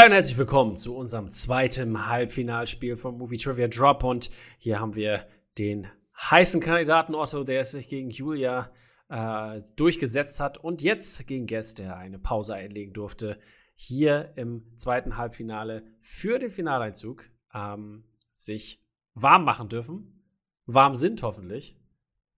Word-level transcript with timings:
Hi 0.00 0.06
und 0.06 0.12
herzlich 0.12 0.38
willkommen 0.38 0.76
zu 0.76 0.96
unserem 0.96 1.30
zweiten 1.30 2.06
Halbfinalspiel 2.06 2.96
vom 2.96 3.18
Movie 3.18 3.36
Trivia 3.36 3.68
Drop. 3.68 4.02
Und 4.02 4.30
hier 4.56 4.80
haben 4.80 4.94
wir 4.94 5.26
den 5.58 5.88
heißen 6.18 6.62
Kandidaten 6.62 7.14
Otto, 7.14 7.44
der 7.44 7.66
sich 7.66 7.86
gegen 7.86 8.08
Julia 8.08 8.72
äh, 9.10 9.60
durchgesetzt 9.76 10.40
hat 10.40 10.56
und 10.56 10.80
jetzt 10.80 11.26
gegen 11.26 11.46
Guest, 11.46 11.80
der 11.80 11.98
eine 11.98 12.18
Pause 12.18 12.54
einlegen 12.54 12.94
durfte, 12.94 13.38
hier 13.74 14.32
im 14.36 14.74
zweiten 14.78 15.18
Halbfinale 15.18 15.84
für 16.00 16.38
den 16.38 16.48
Finaleinzug 16.48 17.26
ähm, 17.52 18.04
sich 18.32 18.82
warm 19.12 19.44
machen 19.44 19.68
dürfen. 19.68 20.24
Warm 20.64 20.94
sind 20.94 21.22
hoffentlich. 21.22 21.78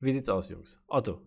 Wie 0.01 0.11
sieht's 0.11 0.31
aus, 0.31 0.51
Jungs? 0.51 0.83
Otto. 0.89 1.23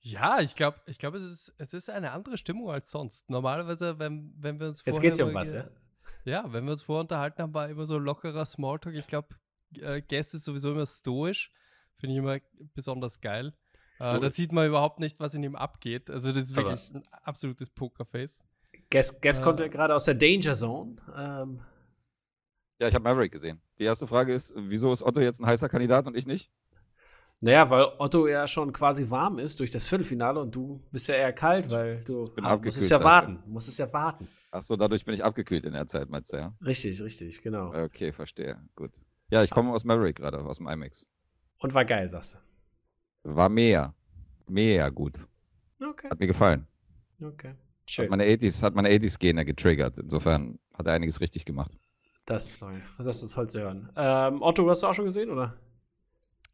Ja, 0.00 0.40
ich 0.40 0.54
glaube, 0.54 0.80
ich 0.86 0.98
glaub, 0.98 1.14
es, 1.14 1.22
ist, 1.22 1.54
es 1.58 1.74
ist 1.74 1.90
eine 1.90 2.12
andere 2.12 2.38
Stimmung 2.38 2.70
als 2.70 2.90
sonst. 2.90 3.28
Normalerweise, 3.30 3.98
wenn, 3.98 4.32
wenn 4.38 4.60
wir 4.60 4.68
uns 4.68 4.82
Jetzt 4.84 5.00
geht's 5.00 5.18
ja 5.18 5.24
um 5.24 5.34
was, 5.34 5.52
ja? 5.52 5.68
Ja, 6.24 6.52
wenn 6.52 6.64
wir 6.64 6.72
uns 6.72 6.82
vorher 6.82 7.00
unterhalten 7.00 7.42
haben, 7.42 7.54
war 7.54 7.68
immer 7.68 7.86
so 7.86 7.98
lockerer 7.98 8.44
Smalltalk. 8.44 8.94
Ich 8.94 9.06
glaube, 9.06 9.28
äh, 9.76 10.02
Gäste 10.02 10.36
ist 10.36 10.44
sowieso 10.44 10.72
immer 10.72 10.86
stoisch. 10.86 11.52
Finde 11.96 12.14
ich 12.14 12.18
immer 12.18 12.38
besonders 12.74 13.20
geil. 13.20 13.54
Äh, 13.98 14.20
da 14.20 14.30
sieht 14.30 14.52
man 14.52 14.68
überhaupt 14.68 15.00
nicht, 15.00 15.18
was 15.18 15.34
in 15.34 15.42
ihm 15.42 15.56
abgeht. 15.56 16.10
Also, 16.10 16.28
das 16.28 16.36
ist 16.44 16.56
wirklich 16.56 16.90
Aber 16.90 16.98
ein 16.98 17.02
absolutes 17.22 17.70
Pokerface. 17.70 18.40
Guess, 18.90 19.20
Guess 19.20 19.40
äh, 19.40 19.42
kommt 19.42 19.60
ja 19.60 19.68
gerade 19.68 19.94
aus 19.94 20.04
der 20.04 20.14
Danger 20.14 20.54
Zone. 20.54 20.96
Ähm. 21.16 21.60
Ja, 22.80 22.88
ich 22.88 22.94
habe 22.94 23.02
Maverick 23.02 23.32
gesehen. 23.32 23.60
Die 23.78 23.84
erste 23.84 24.06
Frage 24.06 24.32
ist, 24.32 24.52
wieso 24.54 24.92
ist 24.92 25.02
Otto 25.02 25.20
jetzt 25.20 25.40
ein 25.40 25.46
heißer 25.46 25.68
Kandidat 25.68 26.06
und 26.06 26.16
ich 26.16 26.26
nicht? 26.26 26.50
Naja, 27.40 27.70
weil 27.70 27.86
Otto 27.98 28.26
ja 28.26 28.46
schon 28.46 28.72
quasi 28.72 29.08
warm 29.08 29.38
ist 29.38 29.60
durch 29.60 29.70
das 29.70 29.86
Viertelfinale 29.86 30.40
und 30.40 30.54
du 30.54 30.82
bist 30.90 31.06
ja 31.08 31.14
eher 31.14 31.32
kalt, 31.32 31.70
weil 31.70 32.02
du 32.02 32.32
ah, 32.42 32.56
musst 32.56 32.78
es 32.78 32.88
ja 32.88 33.02
warten. 33.02 33.38
Du 33.44 33.50
musst 33.50 33.68
es 33.68 33.78
ja 33.78 33.92
warten. 33.92 34.28
Ach 34.50 34.62
so, 34.62 34.76
dadurch 34.76 35.04
bin 35.04 35.14
ich 35.14 35.22
abgekühlt 35.22 35.64
in 35.64 35.72
der 35.72 35.86
Zeit, 35.86 36.08
meinst 36.08 36.32
du, 36.32 36.38
ja? 36.38 36.54
Richtig, 36.64 37.00
richtig, 37.00 37.40
genau. 37.42 37.72
Okay, 37.84 38.12
verstehe. 38.12 38.58
Gut. 38.74 38.90
Ja, 39.30 39.44
ich 39.44 39.50
komme 39.50 39.72
aus 39.72 39.84
Maverick 39.84 40.16
gerade, 40.16 40.38
aus 40.38 40.56
dem 40.56 40.66
IMAX. 40.66 41.06
Und 41.60 41.74
war 41.74 41.84
geil, 41.84 42.08
sagst 42.08 42.38
du? 43.24 43.36
War 43.36 43.48
mehr. 43.48 43.94
Mehr 44.48 44.90
gut. 44.90 45.20
Okay. 45.80 46.08
Hat 46.10 46.18
mir 46.18 46.26
gefallen. 46.26 46.66
Okay. 47.22 47.54
Schön. 47.86 48.04
Hat 48.04 48.10
meine 48.10 48.24
80s, 48.24 48.62
hat 48.62 48.74
meine 48.74 48.88
80s-Gene 48.88 49.44
getriggert. 49.44 49.98
Insofern 49.98 50.58
hat 50.74 50.86
er 50.86 50.94
einiges 50.94 51.20
richtig 51.20 51.44
gemacht. 51.44 51.76
Das 52.24 52.48
ist 52.48 52.58
toll. 52.58 52.82
Das 52.98 53.22
ist 53.22 53.32
toll 53.32 53.48
zu 53.48 53.60
hören. 53.60 53.90
Ähm, 53.96 54.42
Otto, 54.42 54.68
hast 54.68 54.82
du 54.82 54.86
auch 54.86 54.94
schon 54.94 55.04
gesehen, 55.04 55.30
oder? 55.30 55.56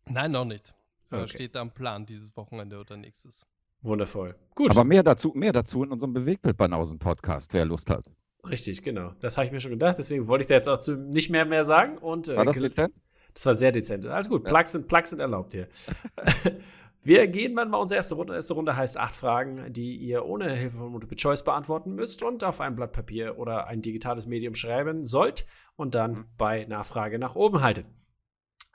Nein, 0.09 0.33
noch 0.33 0.45
nicht. 0.45 0.75
Okay. 1.11 1.29
Steht 1.29 1.55
da 1.55 1.61
am 1.61 1.73
Plan 1.73 2.07
dieses 2.07 2.37
Wochenende 2.37 2.79
oder 2.79 2.97
nächstes. 2.97 3.47
Wundervoll. 3.83 4.35
Gut. 4.55 4.71
Aber 4.71 4.85
mehr 4.85 5.03
dazu, 5.03 5.33
mehr 5.35 5.53
dazu 5.53 5.85
in 5.85 5.93
unserem 5.93 6.13
Bewegtbild-Banausen-Podcast, 6.15 7.53
wer 7.53 7.65
Lust 7.65 7.91
hat. 7.91 8.11
Richtig, 8.49 8.83
genau. 8.83 9.13
Das 9.21 9.37
habe 9.37 9.47
ich 9.47 9.53
mir 9.53 9.61
schon 9.61 9.71
gedacht. 9.71 9.97
Deswegen 9.99 10.27
wollte 10.27 10.43
ich 10.43 10.49
da 10.49 10.55
jetzt 10.55 10.69
auch 10.69 10.79
zu 10.79 10.97
nicht 10.97 11.31
mehr 11.31 11.45
mehr 11.45 11.65
sagen. 11.65 11.99
Und, 11.99 12.29
äh, 12.29 12.37
war 12.37 12.45
das 12.45 12.57
dezent? 12.57 12.95
Das 13.35 13.47
war 13.47 13.55
sehr 13.55 13.73
dezent. 13.73 14.07
Alles 14.07 14.29
gut. 14.29 14.45
Ja. 14.45 14.51
Plugs, 14.51 14.73
sind, 14.73 14.89
Plugs 14.89 15.11
sind 15.11 15.21
erlaubt 15.21 15.55
hier. 15.55 15.69
Wir 17.03 17.27
gehen 17.27 17.53
mal 17.53 17.73
unsere 17.75 17.97
erste 17.97 18.15
Runde. 18.15 18.35
Erste 18.35 18.55
Runde 18.55 18.77
heißt 18.77 18.97
acht 18.97 19.15
Fragen, 19.15 19.71
die 19.71 19.97
ihr 19.97 20.25
ohne 20.25 20.51
Hilfe 20.51 20.79
von 20.79 20.91
Multiple 20.91 21.17
Choice 21.17 21.45
beantworten 21.45 21.95
müsst 21.95 22.23
und 22.23 22.43
auf 22.45 22.63
ein 22.63 22.77
Blatt 22.77 22.93
Papier 22.93 23.39
oder 23.39 23.67
ein 23.67 23.83
digitales 23.83 24.27
Medium 24.27 24.55
schreiben 24.55 25.05
sollt 25.05 25.45
und 25.77 25.95
dann 25.95 26.13
mhm. 26.13 26.25
bei 26.39 26.64
Nachfrage 26.64 27.19
nach 27.19 27.35
oben 27.35 27.61
haltet. 27.61 27.87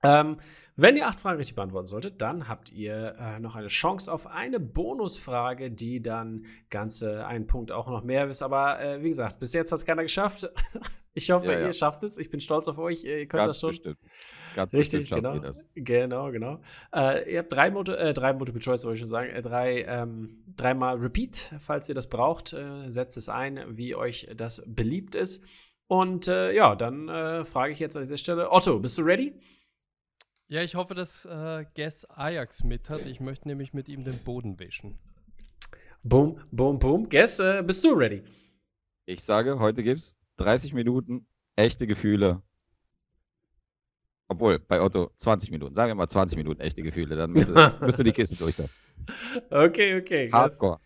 Ähm, 0.03 0.37
wenn 0.75 0.95
ihr 0.95 1.07
acht 1.07 1.19
Fragen 1.19 1.37
richtig 1.37 1.55
beantworten 1.57 1.87
solltet, 1.87 2.21
dann 2.21 2.47
habt 2.47 2.71
ihr 2.71 3.15
äh, 3.19 3.39
noch 3.39 3.57
eine 3.57 3.67
Chance 3.67 4.11
auf 4.11 4.27
eine 4.27 4.61
Bonusfrage, 4.61 5.71
die 5.71 6.01
dann 6.01 6.45
ganze 6.69 7.27
einen 7.27 7.47
Punkt 7.47 7.73
auch 7.73 7.89
noch 7.89 8.03
mehr 8.03 8.27
ist. 8.29 8.41
Aber 8.41 8.79
äh, 8.79 9.03
wie 9.03 9.09
gesagt, 9.09 9.39
bis 9.39 9.53
jetzt 9.53 9.73
hat 9.73 9.79
es 9.79 9.85
keiner 9.85 10.03
geschafft. 10.03 10.49
ich 11.13 11.29
hoffe, 11.31 11.51
ja, 11.51 11.59
ja. 11.59 11.65
ihr 11.67 11.73
schafft 11.73 12.03
es. 12.03 12.17
Ich 12.17 12.29
bin 12.29 12.39
stolz 12.39 12.69
auf 12.69 12.77
euch. 12.77 13.03
Ihr 13.03 13.27
könnt 13.27 13.43
Ganz 13.43 13.47
das 13.47 13.59
schon. 13.59 13.69
Bestimmt. 13.71 13.97
Ganz 14.55 14.73
Richtig, 14.73 15.09
genau. 15.09 15.41
Genau, 15.75 16.31
genau. 16.31 16.61
Äh, 16.95 17.33
ihr 17.33 17.39
habt 17.39 17.51
drei, 17.51 17.69
Multi 17.71 17.91
äh, 17.91 18.13
drei 18.13 18.31
Multiple 18.31 18.61
Choice, 18.61 18.81
soll 18.81 18.93
ich 18.93 18.99
schon 18.99 19.09
sagen. 19.09 19.29
Äh, 19.29 19.41
drei, 19.41 19.83
ähm, 19.83 20.43
dreimal 20.55 20.95
Repeat, 20.95 21.55
falls 21.59 21.89
ihr 21.89 21.95
das 21.95 22.07
braucht. 22.07 22.53
Äh, 22.53 22.89
setzt 22.89 23.17
es 23.17 23.27
ein, 23.27 23.63
wie 23.67 23.95
euch 23.95 24.29
das 24.35 24.63
beliebt 24.65 25.15
ist. 25.15 25.45
Und 25.87 26.27
ja, 26.27 26.75
dann 26.75 27.07
frage 27.45 27.71
ich 27.71 27.79
jetzt 27.79 27.97
an 27.97 28.03
dieser 28.03 28.17
Stelle: 28.17 28.51
Otto, 28.51 28.79
bist 28.79 28.99
du 28.99 29.01
ready? 29.01 29.33
Ja, 30.51 30.63
ich 30.63 30.73
hoffe, 30.73 30.95
dass 30.95 31.25
äh, 31.25 31.63
Guess 31.75 32.05
Ajax 32.05 32.63
mit 32.63 32.89
hat. 32.89 33.05
Ich 33.05 33.19
möchte 33.19 33.47
nämlich 33.47 33.75
mit 33.75 33.87
ihm 33.87 34.03
den 34.03 34.17
Boden 34.17 34.59
wischen. 34.59 34.97
Boom, 36.01 36.41
boom, 36.49 36.79
boom. 36.79 37.07
Guess, 37.07 37.39
äh, 37.39 37.61
bist 37.63 37.85
du 37.85 37.93
ready? 37.93 38.23
Ich 39.05 39.23
sage, 39.23 39.59
heute 39.59 39.83
gibt 39.83 39.99
es 39.99 40.17
30 40.37 40.73
Minuten 40.73 41.27
echte 41.55 41.85
Gefühle. 41.85 42.41
Obwohl, 44.27 44.57
bei 44.57 44.81
Otto 44.81 45.11
20 45.17 45.51
Minuten. 45.51 45.75
Sagen 45.75 45.91
wir 45.91 45.95
mal 45.95 46.07
20 46.07 46.35
Minuten 46.35 46.61
echte 46.61 46.81
Gefühle. 46.81 47.15
Dann 47.15 47.29
müsste, 47.29 47.77
müsste 47.81 48.03
die 48.03 48.11
Kiste 48.11 48.35
durch 48.35 48.55
sein. 48.55 48.69
Okay, 49.51 49.99
okay. 49.99 50.31
Hardcore. 50.31 50.79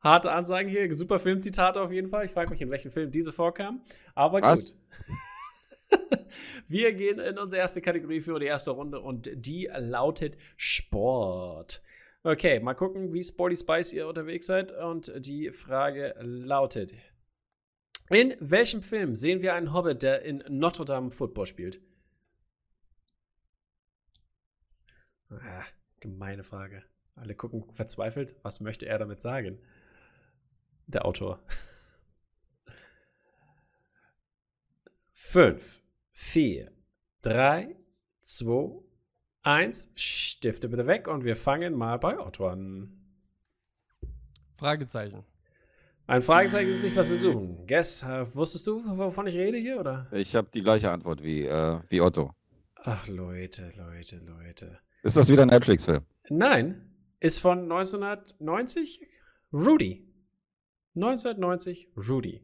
Harte 0.00 0.30
Ansagen 0.30 0.70
hier. 0.70 0.94
Super 0.94 1.18
Filmzitate 1.18 1.80
auf 1.80 1.90
jeden 1.90 2.08
Fall. 2.08 2.24
Ich 2.24 2.30
frage 2.30 2.50
mich, 2.50 2.60
in 2.60 2.70
welchem 2.70 2.92
Film 2.92 3.10
diese 3.10 3.32
vorkam. 3.32 3.82
Aber 4.14 4.40
Was? 4.42 4.76
gut. 4.76 6.18
Wir 6.68 6.92
gehen 6.94 7.18
in 7.18 7.38
unsere 7.38 7.60
erste 7.60 7.80
Kategorie 7.80 8.20
für 8.20 8.38
die 8.38 8.46
erste 8.46 8.72
Runde 8.72 9.00
und 9.00 9.30
die 9.34 9.68
lautet 9.74 10.36
Sport. 10.56 11.82
Okay, 12.24 12.60
mal 12.60 12.74
gucken, 12.74 13.12
wie 13.12 13.24
Sporty 13.24 13.56
Spice 13.56 13.94
ihr 13.94 14.06
unterwegs 14.06 14.46
seid. 14.46 14.70
Und 14.70 15.12
die 15.16 15.50
Frage 15.50 16.14
lautet: 16.20 16.92
In 18.10 18.36
welchem 18.38 18.82
Film 18.82 19.16
sehen 19.16 19.42
wir 19.42 19.54
einen 19.54 19.72
Hobbit, 19.72 20.02
der 20.02 20.22
in 20.22 20.44
Notre 20.48 20.84
Dame 20.84 21.10
Football 21.10 21.46
spielt? 21.46 21.80
Ah, 25.30 25.64
gemeine 25.98 26.44
Frage. 26.44 26.84
Alle 27.16 27.34
gucken 27.34 27.64
verzweifelt. 27.72 28.36
Was 28.42 28.60
möchte 28.60 28.86
er 28.86 28.98
damit 28.98 29.20
sagen? 29.20 29.58
Der 30.86 31.04
Autor. 31.04 31.42
Fünf, 35.12 35.81
vier, 36.12 36.72
drei, 37.22 37.76
zwei, 38.20 38.82
eins. 39.42 39.90
Stifte 39.96 40.68
bitte 40.68 40.86
weg 40.86 41.08
und 41.08 41.24
wir 41.24 41.36
fangen 41.36 41.74
mal 41.74 41.98
bei 41.98 42.18
Otto 42.18 42.48
an. 42.48 42.98
Fragezeichen. 44.56 45.24
Ein 46.06 46.22
Fragezeichen 46.22 46.70
ist 46.70 46.82
nicht, 46.82 46.96
was 46.96 47.08
wir 47.08 47.16
suchen. 47.16 47.66
Guess, 47.66 48.02
äh, 48.02 48.34
wusstest 48.34 48.66
du, 48.66 48.82
wovon 48.98 49.26
ich 49.26 49.36
rede 49.36 49.56
hier, 49.58 49.78
oder? 49.78 50.08
Ich 50.12 50.34
habe 50.34 50.48
die 50.52 50.62
gleiche 50.62 50.90
Antwort 50.90 51.22
wie, 51.22 51.46
äh, 51.46 51.80
wie 51.88 52.00
Otto. 52.00 52.34
Ach, 52.76 53.06
Leute, 53.06 53.70
Leute, 53.76 54.18
Leute. 54.18 54.78
Ist 55.02 55.16
das 55.16 55.28
wieder 55.28 55.42
ein 55.42 55.48
Netflix-Film? 55.48 56.04
Nein. 56.28 56.88
Ist 57.20 57.38
von 57.38 57.60
1990 57.62 59.06
Rudy. 59.52 60.08
1990 60.96 61.88
Rudy. 61.96 62.42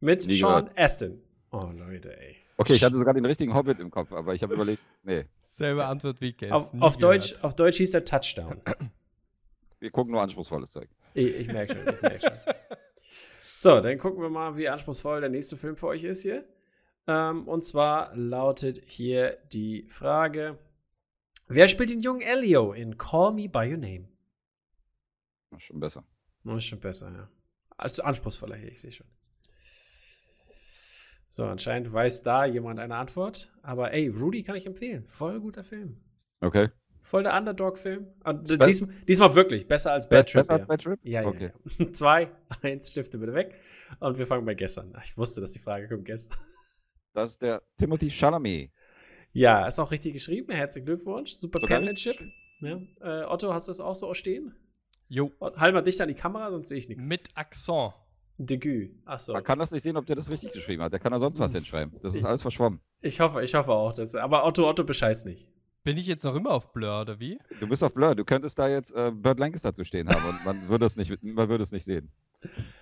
Mit 0.00 0.26
Nie 0.26 0.34
Sean 0.34 0.64
gehört. 0.64 0.78
Astin. 0.78 1.22
Oh, 1.50 1.70
Leute, 1.74 2.18
ey. 2.18 2.36
Okay, 2.58 2.74
ich 2.74 2.82
hatte 2.82 2.96
sogar 2.96 3.12
den 3.14 3.24
richtigen 3.24 3.54
Hobbit 3.54 3.78
im 3.80 3.90
Kopf, 3.90 4.12
aber 4.12 4.34
ich 4.34 4.42
habe 4.42 4.54
überlegt, 4.54 4.82
nee. 5.02 5.26
Selbe 5.42 5.84
Antwort 5.84 6.20
wie 6.20 6.32
Guess. 6.32 6.52
Auf, 6.52 6.72
auf 6.80 6.96
Deutsch, 6.96 7.34
auf 7.42 7.54
Deutsch 7.54 7.76
hieß 7.78 7.90
der 7.92 8.04
Touchdown. 8.04 8.60
Wir 9.78 9.90
gucken 9.90 10.12
nur 10.12 10.22
anspruchsvolles 10.22 10.70
Zeug. 10.70 10.88
Ich, 11.14 11.34
ich 11.36 11.46
merke 11.48 11.74
schon, 11.74 11.94
ich 11.94 12.02
merke 12.02 12.20
schon. 12.20 12.54
So, 13.56 13.80
dann 13.80 13.98
gucken 13.98 14.20
wir 14.22 14.28
mal, 14.28 14.56
wie 14.56 14.68
anspruchsvoll 14.68 15.20
der 15.20 15.30
nächste 15.30 15.56
Film 15.56 15.76
für 15.76 15.86
euch 15.86 16.04
ist 16.04 16.22
hier. 16.22 16.46
Ähm, 17.06 17.48
und 17.48 17.62
zwar 17.62 18.14
lautet 18.14 18.82
hier 18.86 19.38
die 19.52 19.86
Frage: 19.88 20.58
Wer 21.46 21.68
spielt 21.68 21.90
den 21.90 22.00
jungen 22.00 22.20
Elio 22.20 22.72
in 22.72 22.98
Call 22.98 23.32
Me 23.32 23.48
By 23.48 23.70
Your 23.70 23.78
Name? 23.78 24.08
Schon 25.58 25.80
besser. 25.80 26.04
Ist 26.44 26.64
schon 26.64 26.80
besser, 26.80 27.10
ja. 27.10 27.28
Also 27.76 28.02
anspruchsvoller 28.02 28.56
hier, 28.56 28.70
ich 28.70 28.80
sehe 28.80 28.92
schon. 28.92 29.06
So, 31.26 31.44
anscheinend 31.44 31.92
weiß 31.92 32.22
da 32.22 32.44
jemand 32.44 32.78
eine 32.78 32.96
Antwort. 32.96 33.52
Aber 33.62 33.92
ey, 33.92 34.08
Rudy 34.08 34.42
kann 34.42 34.56
ich 34.56 34.66
empfehlen. 34.66 35.06
Voll 35.06 35.40
guter 35.40 35.64
Film. 35.64 36.00
Okay. 36.40 36.68
Voll 37.00 37.22
der 37.22 37.36
Underdog-Film. 37.36 38.06
Diesmal, 38.42 38.90
diesmal, 39.06 39.34
wirklich. 39.36 39.68
Besser 39.68 39.92
als 39.92 40.08
Bad 40.08 40.28
Trip. 40.28 40.40
Besser 40.40 40.54
als 40.54 40.66
Bad 40.66 40.82
Trip? 40.82 40.98
Ja, 41.04 41.22
ja. 41.22 41.28
Okay. 41.28 41.52
ja. 41.78 41.92
Zwei, 41.92 42.30
eins, 42.62 42.90
Stifte 42.90 43.18
bitte 43.18 43.34
weg. 43.34 43.54
Und 44.00 44.18
wir 44.18 44.26
fangen 44.26 44.44
bei 44.44 44.54
gestern 44.54 44.92
an. 44.94 45.02
Ich 45.04 45.16
wusste, 45.16 45.40
dass 45.40 45.52
die 45.52 45.60
Frage 45.60 45.88
kommt 45.88 46.04
gestern. 46.04 46.38
Das 47.14 47.30
ist 47.30 47.42
der 47.42 47.62
Timothy 47.78 48.10
Chalamet. 48.10 48.70
Ja, 49.32 49.66
ist 49.66 49.78
auch 49.78 49.90
richtig 49.90 50.14
geschrieben. 50.14 50.52
Herzlichen 50.52 50.86
Glückwunsch. 50.86 51.32
Super 51.32 51.60
so 51.60 51.66
Penmanship. 51.66 52.16
Ja. 52.60 52.80
Äh, 53.00 53.24
Otto, 53.24 53.52
hast 53.52 53.68
du 53.68 53.70
das 53.70 53.80
auch 53.80 53.94
so 53.94 54.12
stehen? 54.14 54.54
Jo. 55.08 55.30
Halt 55.40 55.74
mal 55.74 55.82
dicht 55.82 56.00
an 56.00 56.08
die 56.08 56.14
Kamera, 56.14 56.50
sonst 56.50 56.68
sehe 56.68 56.78
ich 56.78 56.88
nichts. 56.88 57.06
Mit 57.06 57.28
Akzent. 57.34 57.94
Degü. 58.38 58.90
Achso. 59.04 59.32
Man 59.32 59.42
kann 59.44 59.58
das 59.58 59.70
nicht 59.70 59.82
sehen, 59.82 59.96
ob 59.96 60.06
der 60.06 60.16
das 60.16 60.28
richtig 60.30 60.52
geschrieben 60.52 60.82
hat. 60.82 60.92
Der 60.92 61.00
kann 61.00 61.12
da 61.12 61.18
sonst 61.18 61.38
was 61.38 61.52
hinschreiben. 61.52 61.94
Das 62.02 62.14
ist 62.14 62.24
alles 62.24 62.42
verschwommen. 62.42 62.80
Ich 63.00 63.20
hoffe, 63.20 63.42
ich 63.42 63.54
hoffe 63.54 63.70
auch. 63.72 63.92
Dass, 63.92 64.14
aber 64.14 64.44
Otto, 64.44 64.68
Otto 64.68 64.84
bescheißt 64.84 65.24
nicht. 65.26 65.48
Bin 65.84 65.96
ich 65.96 66.06
jetzt 66.06 66.24
noch 66.24 66.34
immer 66.34 66.50
auf 66.50 66.72
Blur, 66.72 67.00
oder 67.02 67.20
wie? 67.20 67.38
Du 67.60 67.68
bist 67.68 67.82
auf 67.84 67.94
Blur. 67.94 68.14
Du 68.14 68.24
könntest 68.24 68.58
da 68.58 68.68
jetzt 68.68 68.92
äh, 68.94 69.10
Burt 69.12 69.38
Lancaster 69.38 69.72
zu 69.72 69.84
stehen 69.84 70.08
haben 70.08 70.24
und 70.28 70.44
man 70.44 70.68
würde 70.68 70.84
es 70.84 70.96
nicht, 70.96 71.22
man 71.22 71.48
würde 71.48 71.62
es 71.62 71.70
nicht 71.72 71.84
sehen. 71.84 72.10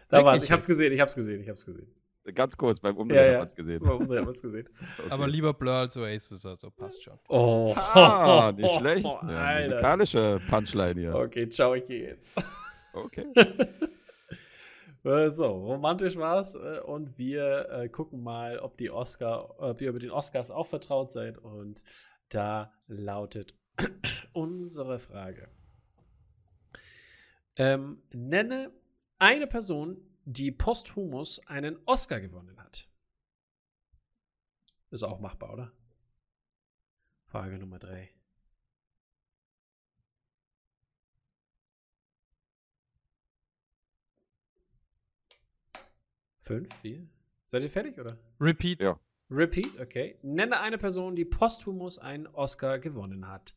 Da 0.09 0.25
war's. 0.25 0.43
Ich 0.43 0.51
hab's 0.51 0.67
gesehen, 0.67 0.93
ich 0.93 1.01
hab's 1.01 1.15
gesehen, 1.15 1.41
ich 1.43 1.49
hab's 1.49 1.65
gesehen. 1.67 1.87
Ganz 2.35 2.57
kurz, 2.57 2.81
beim 2.81 2.97
Umdrehen 2.97 3.19
Ja, 3.19 3.25
ja, 3.27 3.33
ja. 3.33 3.35
hat 3.35 3.41
man's 3.43 3.55
gesehen. 3.55 3.83
Beim 3.83 3.99
Umdrehen 3.99 4.27
hat 4.27 4.41
gesehen. 4.41 4.67
Okay. 4.99 5.11
Aber 5.11 5.29
lieber 5.29 5.53
Blur 5.53 5.75
als 5.75 5.95
Oasis, 5.99 6.47
also 6.47 6.71
passt 6.71 7.03
schon. 7.03 7.19
Oh. 7.29 7.75
Ah, 7.77 8.51
nicht 8.57 8.71
schlecht. 8.81 9.05
Ja, 9.05 9.19
Alter. 9.21 9.69
musikalische 9.69 10.41
Punchline 10.49 10.99
hier. 11.01 11.15
Okay, 11.15 11.47
ciao, 11.51 11.75
ich 11.75 11.87
gehe 11.87 12.09
jetzt. 12.09 12.33
Okay. 12.95 13.27
Äh, 15.05 15.31
So, 15.31 15.47
romantisch 15.67 16.17
war's 16.17 16.55
äh, 16.55 16.81
und 16.81 17.19
wir 17.19 17.69
äh, 17.71 17.89
gucken 17.89 18.23
mal, 18.23 18.59
ob 18.59 18.77
die 18.79 18.91
Oscar, 18.91 19.61
ob 19.61 19.81
ihr 19.81 19.93
mit 19.93 20.03
den 20.03 20.11
Oscars 20.11 20.51
auch 20.51 20.67
vertraut 20.67 21.13
seid 21.13 21.39
und 21.39 21.83
da 22.31 22.73
lautet 22.87 23.55
unsere 24.33 24.99
Frage. 24.99 25.49
Ähm, 27.57 28.03
nenne 28.13 28.73
eine 29.19 29.47
Person, 29.47 30.01
die 30.25 30.51
posthumus 30.51 31.47
einen 31.47 31.77
Oscar 31.85 32.21
gewonnen 32.21 32.59
hat. 32.61 32.89
Ist 34.91 35.03
auch 35.03 35.21
machbar, 35.21 35.53
oder? 35.53 35.73
Frage 37.27 37.59
Nummer 37.59 37.79
drei. 37.79 38.11
Fünf, 46.45 46.75
vier. 46.83 47.09
Seid 47.47 47.63
ihr 47.63 47.71
fertig, 47.71 47.99
oder? 47.99 48.19
Repeat. 48.39 48.83
Ja. 48.83 49.01
Repeat, 49.31 49.81
okay. 49.81 50.19
Nenne 50.23 50.61
eine 50.61 50.77
Person, 50.77 51.17
die 51.17 51.25
posthumus 51.25 51.99
einen 51.99 52.27
Oscar 52.27 52.79
gewonnen 52.79 53.27
hat. 53.27 53.55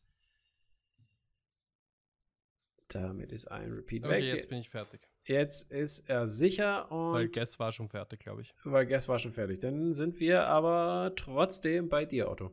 Damit 2.88 3.30
ist 3.30 3.50
ein 3.50 3.70
Repeat 3.72 4.04
Okay, 4.06 4.14
weg. 4.14 4.24
jetzt 4.24 4.48
bin 4.48 4.60
ich 4.60 4.70
fertig. 4.70 5.06
Jetzt 5.24 5.70
ist 5.70 6.08
er 6.08 6.26
sicher 6.26 6.90
und 6.90 7.12
Weil 7.12 7.28
Guess 7.28 7.58
war 7.58 7.70
schon 7.72 7.90
fertig, 7.90 8.20
glaube 8.20 8.40
ich. 8.40 8.54
weil 8.64 8.86
Guess 8.86 9.06
war 9.10 9.18
schon 9.18 9.32
fertig. 9.34 9.60
Dann 9.60 9.92
sind 9.92 10.18
wir 10.18 10.44
aber 10.46 11.12
trotzdem 11.14 11.90
bei 11.90 12.06
dir, 12.06 12.30
Otto. 12.30 12.50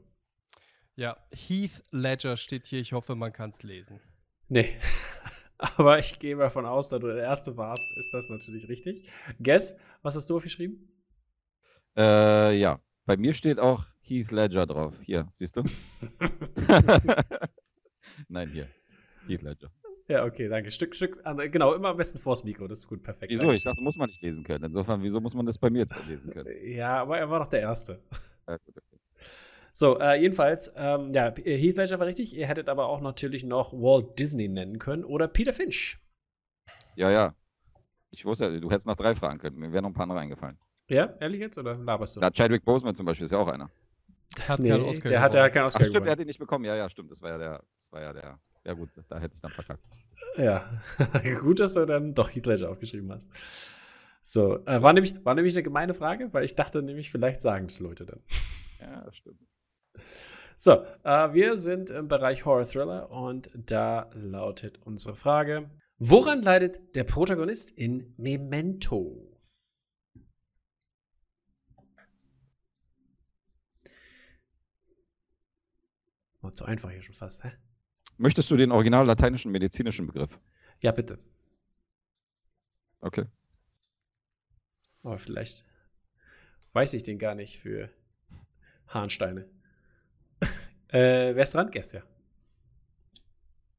Ja, 0.97 1.15
Heath 1.31 1.81
Ledger 1.91 2.35
steht 2.35 2.67
hier. 2.67 2.81
Ich 2.81 2.91
hoffe, 2.91 3.15
man 3.15 3.31
kann 3.31 3.51
es 3.51 3.63
lesen. 3.63 4.01
Nee. 4.49 4.77
aber 5.77 6.00
ich 6.00 6.19
gehe 6.19 6.35
davon 6.35 6.65
aus, 6.65 6.89
da 6.89 7.00
du 7.00 7.07
der 7.07 7.23
Erste 7.23 7.57
warst, 7.57 7.97
ist 7.97 8.13
das 8.13 8.29
natürlich 8.29 8.67
richtig. 8.67 9.09
Guess, 9.41 9.75
was 10.01 10.15
hast 10.15 10.29
du 10.29 10.38
aufgeschrieben? 10.38 10.89
Äh, 11.97 12.57
ja, 12.57 12.79
bei 13.06 13.17
mir 13.17 13.33
steht 13.33 13.59
auch 13.59 13.85
Heath 14.01 14.31
Ledger 14.31 14.65
drauf. 14.65 14.94
Hier, 15.01 15.27
siehst 15.31 15.56
du? 15.56 15.63
Nein, 18.27 18.50
hier. 18.50 18.67
Heath 19.27 19.41
Ledger. 19.41 19.71
ja, 20.07 20.25
okay, 20.25 20.47
danke. 20.47 20.71
Stück, 20.71 20.95
Stück, 20.95 21.23
genau, 21.51 21.73
immer 21.73 21.89
am 21.89 21.97
besten 21.97 22.19
vors 22.19 22.44
Mikro, 22.44 22.68
das 22.68 22.79
ist 22.79 22.88
gut, 22.88 23.01
perfekt. 23.03 23.31
Wieso? 23.31 23.44
danke. 23.44 23.56
Ich 23.57 23.63
dachte, 23.63 23.81
muss 23.81 23.95
man 23.95 24.09
nicht 24.09 24.21
lesen 24.21 24.44
können. 24.44 24.65
Insofern, 24.65 25.01
wieso 25.01 25.21
muss 25.21 25.33
man 25.33 25.45
das 25.45 25.57
bei 25.57 25.69
mir 25.69 25.88
lesen 26.07 26.31
können? 26.31 26.50
Ja, 26.63 27.01
aber 27.01 27.18
er 27.18 27.29
war 27.29 27.39
doch 27.39 27.47
der 27.47 27.61
Erste. 27.61 28.01
Ja, 28.47 28.57
gut, 28.57 28.77
okay. 28.77 28.94
So, 29.77 30.00
äh, 30.00 30.22
jedenfalls, 30.22 30.72
ähm, 30.77 31.12
ja, 31.12 31.31
P- 31.31 31.44
Heath 31.57 31.75
Ledger 31.75 32.00
war 32.00 32.07
richtig. 32.07 32.33
Ihr 32.33 32.48
hättet 32.48 32.69
aber 32.69 32.88
auch 32.88 33.01
natürlich 33.01 33.44
noch 33.44 33.74
Walt 33.74 34.18
Disney 34.18 34.48
nennen 34.48 34.80
können 34.80 35.04
oder 35.04 35.27
Peter 35.27 35.51
Finch. 35.51 35.98
ja, 36.95 37.12
ja. 37.12 37.36
Ich 38.10 38.24
wusste, 38.24 38.62
du 38.62 38.72
hättest 38.72 38.88
noch 38.88 38.95
drei 38.95 39.13
fragen 39.16 39.38
können. 39.38 39.57
Mir 39.57 39.74
wären 39.74 39.83
noch 39.83 39.89
ein 39.89 39.94
paar 39.94 40.04
andere 40.04 40.19
eingefallen. 40.19 40.57
Ja, 40.88 41.13
ehrlich 41.19 41.42
jetzt 41.42 41.57
oder 41.57 41.75
laberst 41.75 42.16
du? 42.16 42.22
Na, 42.22 42.31
Chadwick 42.31 42.63
Boseman 42.63 42.95
zum 42.95 43.06
Beispiel 43.06 43.25
ist 43.25 43.31
ja 43.31 43.38
auch 43.38 43.50
einer. 43.50 43.69
Hat 44.48 44.60
nee, 44.62 44.69
keinen 44.69 44.83
Oscar 44.83 45.10
der 45.10 45.19
hat 45.22 45.33
ja 45.33 45.39
gewonnen. 45.42 45.54
keinen 45.54 45.62
Ach 45.63 45.68
Oscar 45.68 45.83
stimmt, 45.83 46.06
er 46.06 46.12
hat 46.13 46.19
ihn 46.21 46.28
nicht 46.28 46.39
bekommen. 46.39 46.63
Ja, 46.63 46.78
ja, 46.78 46.89
stimmt. 46.89 47.12
Das 47.12 47.21
war 47.21 47.31
ja 47.31 47.38
der, 47.38 47.63
das 47.78 47.92
war 47.92 48.01
ja 48.01 48.13
der. 48.13 48.38
Ja 48.63 48.74
gut, 48.74 48.92
da 49.10 49.19
hätte 49.19 49.33
ich 49.36 49.42
dann 49.42 49.51
verkackt. 49.51 49.83
Ja, 50.38 50.69
gut, 51.42 51.60
dass 51.60 51.74
du 51.74 51.86
dann 51.86 52.13
doch 52.13 52.30
Heath 52.33 52.45
Ledger 52.45 52.69
aufgeschrieben 52.69 53.12
hast. 53.12 53.30
So, 54.21 54.66
äh, 54.66 54.81
war, 54.81 54.94
nämlich, 54.94 55.13
war 55.25 55.36
nämlich 55.36 55.54
eine 55.54 55.63
gemeine 55.63 55.94
Frage, 55.94 56.31
weil 56.31 56.45
ich 56.45 56.56
dachte 56.56 56.81
nämlich, 56.81 57.12
vielleicht 57.12 57.42
sagen 57.42 57.68
das 57.68 57.81
Leute 57.81 58.06
dann. 58.06 58.21
Ja, 58.80 59.12
stimmt. 59.12 59.42
So, 60.57 60.86
äh, 61.03 61.33
wir 61.33 61.57
sind 61.57 61.89
im 61.89 62.07
Bereich 62.07 62.45
Horror 62.45 62.63
Thriller 62.63 63.12
und 63.12 63.50
da 63.53 64.09
lautet 64.13 64.80
unsere 64.86 65.15
Frage: 65.15 65.69
Woran 65.97 66.42
leidet 66.42 66.95
der 66.95 67.03
Protagonist 67.03 67.71
in 67.71 68.13
Memento? 68.18 69.31
Oh, 76.42 76.50
zu 76.51 76.65
einfach 76.65 76.92
hier 76.92 77.01
schon 77.01 77.15
fast, 77.15 77.44
hä? 77.44 77.51
Möchtest 78.18 78.51
du 78.51 78.56
den 78.56 78.71
original 78.71 79.06
lateinischen 79.06 79.51
medizinischen 79.51 80.07
Begriff? 80.07 80.39
Ja, 80.83 80.92
bitte. 80.92 81.19
Okay. 83.01 83.25
Aber 85.03 85.18
vielleicht 85.18 85.65
weiß 86.74 86.94
ich 86.94 87.03
den 87.03 87.19
gar 87.19 87.36
nicht 87.36 87.59
für 87.59 87.89
Harnsteine. 88.88 89.50
Äh, 90.89 91.35
wer 91.35 91.43
ist 91.43 91.53
dran? 91.53 91.71
Guess, 91.71 91.93
ja. 91.93 92.01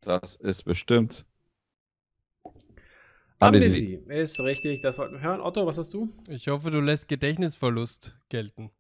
Das 0.00 0.36
ist 0.36 0.62
bestimmt. 0.64 1.26
Amnesie. 3.38 3.96
Amnesie 3.98 4.20
ist 4.22 4.40
richtig, 4.40 4.80
das 4.80 4.98
wollten 4.98 5.14
wir 5.14 5.20
hören. 5.20 5.40
Otto, 5.40 5.66
was 5.66 5.78
hast 5.78 5.92
du? 5.92 6.08
Ich 6.28 6.48
hoffe, 6.48 6.70
du 6.70 6.80
lässt 6.80 7.08
Gedächtnisverlust 7.08 8.16
gelten. 8.28 8.70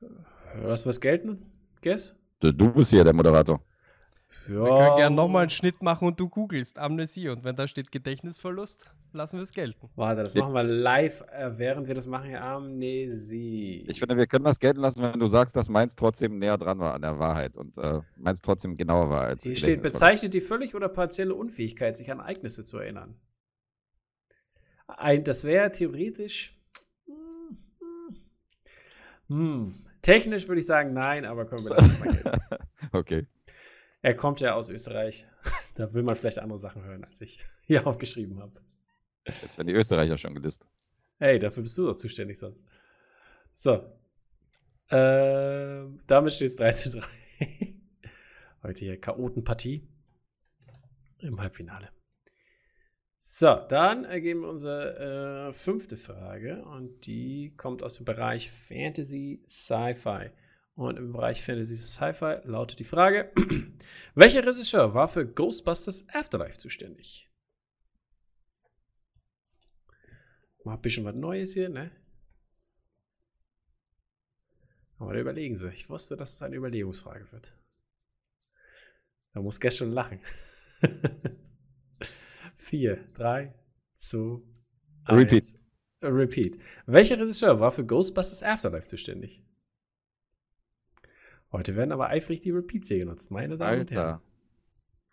Du 0.00 0.08
was 0.62 1.00
gelten? 1.00 1.50
Guess? 1.82 2.16
Du, 2.40 2.52
du 2.52 2.72
bist 2.72 2.90
hier 2.90 3.04
der 3.04 3.12
Moderator. 3.12 3.60
Ja. 4.48 4.54
Wir 4.54 4.78
können 4.78 4.96
gerne 4.96 5.16
nochmal 5.16 5.42
einen 5.42 5.50
Schnitt 5.50 5.82
machen 5.82 6.06
und 6.06 6.20
du 6.20 6.28
googelst 6.28 6.78
Amnesie. 6.78 7.28
Und 7.28 7.44
wenn 7.44 7.56
da 7.56 7.66
steht 7.66 7.90
Gedächtnisverlust, 7.90 8.84
lassen 9.12 9.36
wir 9.36 9.42
es 9.42 9.52
gelten. 9.52 9.88
Warte, 9.96 10.22
das 10.22 10.34
machen 10.34 10.52
wir 10.52 10.62
live, 10.62 11.22
äh, 11.32 11.58
während 11.58 11.88
wir 11.88 11.94
das 11.94 12.06
machen. 12.06 12.34
Amnesie. 12.34 13.86
Ich 13.88 13.98
finde, 13.98 14.16
wir 14.16 14.26
können 14.26 14.44
das 14.44 14.60
gelten 14.60 14.80
lassen, 14.80 15.02
wenn 15.02 15.18
du 15.18 15.26
sagst, 15.28 15.56
dass 15.56 15.68
meins 15.68 15.96
trotzdem 15.96 16.38
näher 16.38 16.58
dran 16.58 16.78
war 16.78 16.94
an 16.94 17.02
der 17.02 17.18
Wahrheit 17.18 17.56
und 17.56 17.78
äh, 17.78 18.00
meins 18.16 18.42
trotzdem 18.42 18.76
genauer 18.76 19.08
war 19.10 19.22
als 19.22 19.44
Hier 19.44 19.56
steht, 19.56 19.82
bezeichnet 19.82 20.34
die 20.34 20.40
völlig 20.40 20.74
oder 20.74 20.88
partielle 20.88 21.34
Unfähigkeit, 21.34 21.96
sich 21.96 22.10
an 22.12 22.18
Ereignisse 22.18 22.64
zu 22.64 22.78
erinnern. 22.78 23.14
Ein, 24.86 25.24
das 25.24 25.44
wäre 25.44 25.70
theoretisch. 25.72 26.58
Hm, 27.06 27.58
hm. 29.28 29.66
Hm. 29.68 29.74
Technisch 30.02 30.48
würde 30.48 30.60
ich 30.60 30.66
sagen 30.66 30.92
nein, 30.92 31.24
aber 31.24 31.44
können 31.46 31.64
wir 31.64 31.74
das 31.74 31.98
mal 32.00 32.12
gelten. 32.12 32.40
Okay. 32.92 33.26
Er 34.02 34.14
kommt 34.14 34.40
ja 34.40 34.54
aus 34.54 34.70
Österreich. 34.70 35.26
Da 35.74 35.94
will 35.94 36.02
man 36.02 36.16
vielleicht 36.16 36.40
andere 36.40 36.58
Sachen 36.58 36.82
hören, 36.82 37.04
als 37.04 37.20
ich 37.20 37.38
hier 37.60 37.86
aufgeschrieben 37.86 38.40
habe. 38.40 38.60
Jetzt 39.42 39.58
werden 39.58 39.68
die 39.68 39.74
Österreicher 39.74 40.18
schon 40.18 40.34
gedisst. 40.34 40.66
Hey, 41.18 41.38
dafür 41.38 41.62
bist 41.62 41.78
du 41.78 41.86
doch 41.86 41.94
zuständig 41.94 42.36
sonst. 42.36 42.64
So. 43.52 43.88
Ähm, 44.90 46.00
damit 46.08 46.32
steht 46.32 46.48
es 46.48 46.56
3 46.56 46.70
zu 46.72 46.90
3. 46.90 47.06
Heute 48.64 48.80
hier 48.80 49.00
Chaotenpartie 49.00 49.86
im 51.18 51.40
Halbfinale. 51.40 51.90
So, 53.18 53.54
dann 53.68 54.04
ergeben 54.04 54.40
wir 54.40 54.48
unsere 54.48 55.48
äh, 55.48 55.52
fünfte 55.52 55.96
Frage 55.96 56.64
und 56.64 57.06
die 57.06 57.54
kommt 57.56 57.84
aus 57.84 57.96
dem 57.96 58.04
Bereich 58.04 58.50
Fantasy 58.50 59.44
Sci-Fi. 59.46 60.30
Und 60.78 60.96
im 60.96 61.10
Bereich 61.10 61.42
Fantasy 61.42 61.74
Sci-Fi 61.74 62.42
lautet 62.44 62.78
die 62.78 62.84
Frage: 62.84 63.32
Welcher 64.14 64.46
Regisseur 64.46 64.94
war 64.94 65.08
für 65.08 65.26
Ghostbusters 65.26 66.06
Afterlife 66.14 66.56
zuständig? 66.56 67.28
Mal 70.62 70.74
ein 70.74 70.80
bisschen 70.80 71.04
was 71.04 71.16
Neues 71.16 71.54
hier, 71.54 71.68
ne? 71.68 71.90
Aber 74.98 75.14
da 75.14 75.18
überlegen 75.18 75.56
Sie. 75.56 75.68
Ich 75.70 75.90
wusste, 75.90 76.16
dass 76.16 76.34
es 76.34 76.42
eine 76.42 76.54
Überlegungsfrage 76.54 77.32
wird. 77.32 77.56
Da 79.32 79.40
muss 79.40 79.58
Guest 79.58 79.78
schon 79.78 79.90
lachen. 79.90 80.20
Vier, 82.54 83.04
drei, 83.14 83.52
zwei, 83.96 84.40
Repeat. 85.08 85.42
eins. 85.42 85.54
Äh, 86.02 86.06
Repeat. 86.06 86.56
Welcher 86.86 87.18
Regisseur 87.18 87.58
war 87.58 87.72
für 87.72 87.84
Ghostbusters 87.84 88.44
Afterlife 88.44 88.86
zuständig? 88.86 89.42
Heute 91.52 91.76
werden 91.76 91.92
aber 91.92 92.08
eifrig 92.08 92.40
die 92.40 92.50
Repeats 92.50 92.88
hier 92.88 92.98
genutzt, 92.98 93.30
meine 93.30 93.56
Damen 93.56 93.80
und 93.80 93.90
Herren. 93.90 94.06
Alter. 94.06 94.22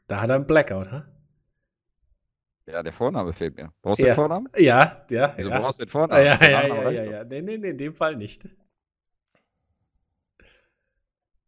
Da 0.07 0.21
hat 0.21 0.29
er 0.29 0.35
einen 0.35 0.45
Blackout, 0.47 0.91
ha? 0.91 1.11
Ja, 2.67 2.81
der 2.83 2.93
Vorname 2.93 3.31
fehlt 3.31 3.55
mir. 3.55 3.71
Brauchst 3.81 3.99
du 3.99 4.03
Ja. 4.03 4.11
den 4.11 4.15
Vornamen? 4.15 4.49
Ja, 4.57 5.05
ja. 5.09 5.33
Wieso 5.37 5.49
ja. 5.49 5.59
brauchst 5.59 5.79
du 5.79 5.85
den 5.85 5.89
Vornamen? 5.91 6.25
ja, 6.25 6.35
ja, 6.41 6.49
ja, 6.67 6.91
ja, 6.91 7.03
doch. 7.05 7.11
ja. 7.11 7.23
Nee, 7.23 7.41
nee, 7.41 7.57
nee, 7.57 7.69
in 7.69 7.77
dem 7.77 7.93
Fall 7.93 8.15
nicht. 8.15 8.49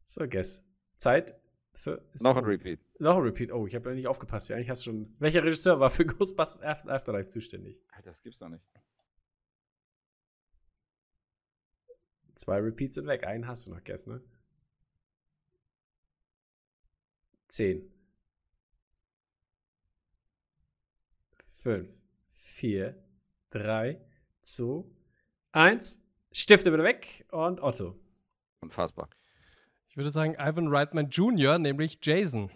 So, 0.03 0.27
guess. 0.27 0.63
Zeit 0.96 1.36
für. 1.74 2.01
Noch 2.22 2.38
ein. 2.38 2.46
Repeat. 2.46 2.79
Noch 3.00 3.17
ein 3.17 3.24
Repeat. 3.24 3.51
Oh, 3.51 3.67
ich 3.67 3.75
habe 3.75 3.89
ja 3.89 3.96
nicht 3.96 4.08
aufgepasst. 4.08 4.50
Ja, 4.50 4.56
eigentlich 4.56 4.70
hast 4.70 4.86
du 4.86 4.91
schon. 4.91 5.15
Welcher 5.20 5.44
Regisseur 5.44 5.79
war 5.79 5.89
für 5.89 6.06
Ghostbusters 6.06 6.62
After- 6.62 6.89
Afterlife 6.94 7.27
zuständig? 7.29 7.84
Alter, 7.91 8.10
Das 8.10 8.22
gibt's 8.24 8.39
doch 8.39 8.50
nicht. 8.50 8.63
Zwei 12.36 12.60
Repeats 12.60 12.96
sind 12.96 13.08
weg. 13.08 13.25
Einen 13.25 13.48
hast 13.48 13.67
du 13.67 13.72
noch, 13.72 13.84
guess, 13.84 14.06
ne? 14.08 14.22
Zehn. 17.48 17.92
Fünf. 21.42 22.04
Vier. 22.27 22.96
3, 23.51 24.00
2, 24.44 24.84
1. 25.54 26.01
Stifte 26.32 26.72
bitte 26.72 26.84
weg 26.84 27.25
und 27.32 27.62
Otto. 27.62 27.96
Unfassbar. 28.62 29.10
Ich 29.89 29.98
würde 29.98 30.12
sagen, 30.12 30.36
Ivan 30.38 30.68
Reitman 30.68 31.10
Jr., 31.10 31.58
nämlich 31.58 31.98
Jason. 32.01 32.51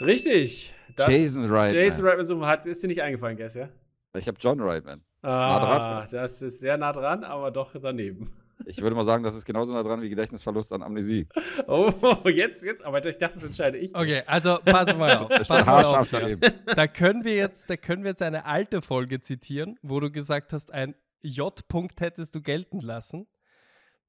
Richtig. 0.00 0.74
Das 0.96 1.08
Jason 1.08 1.46
Reitman. 1.46 1.82
Jason 1.82 2.06
Reitman 2.06 2.26
so 2.26 2.44
hat, 2.46 2.66
ist 2.66 2.82
dir 2.82 2.88
nicht 2.88 3.02
eingefallen, 3.02 3.36
Guess, 3.36 3.54
ja? 3.54 3.70
Ich 4.14 4.28
habe 4.28 4.38
John 4.40 4.60
Reitman. 4.60 5.02
Ah, 5.22 5.28
nah 5.28 5.98
dran. 6.00 6.08
das 6.12 6.42
ist 6.42 6.60
sehr 6.60 6.76
nah 6.76 6.92
dran, 6.92 7.24
aber 7.24 7.50
doch 7.50 7.72
daneben. 7.80 8.30
Ich 8.64 8.80
würde 8.80 8.96
mal 8.96 9.04
sagen, 9.04 9.22
das 9.22 9.34
ist 9.34 9.44
genauso 9.44 9.72
nah 9.72 9.82
dran 9.82 10.00
wie 10.00 10.08
Gedächtnisverlust 10.08 10.72
an 10.72 10.82
Amnesie. 10.82 11.28
Oh, 11.66 11.92
jetzt, 12.28 12.64
jetzt, 12.64 12.84
aber 12.84 12.98
ich 12.98 13.16
dachte, 13.18 13.34
das 13.34 13.44
entscheide 13.44 13.78
ich. 13.78 13.94
Okay, 13.94 14.22
also 14.26 14.58
pass 14.64 14.94
mal 14.96 15.16
auf. 15.18 15.28
Pass 15.48 15.66
mal 15.66 15.84
auf. 15.84 16.08
daneben. 16.10 16.40
Da 16.64 16.86
können 16.86 17.24
wir 17.24 17.34
jetzt, 17.34 17.68
da 17.68 17.76
können 17.76 18.02
wir 18.02 18.10
jetzt 18.10 18.22
eine 18.22 18.44
alte 18.44 18.82
Folge 18.82 19.20
zitieren, 19.20 19.78
wo 19.82 20.00
du 20.00 20.10
gesagt 20.10 20.52
hast, 20.52 20.72
ein 20.72 20.94
J-Punkt 21.22 22.00
hättest 22.00 22.34
du 22.34 22.40
gelten 22.40 22.80
lassen. 22.80 23.26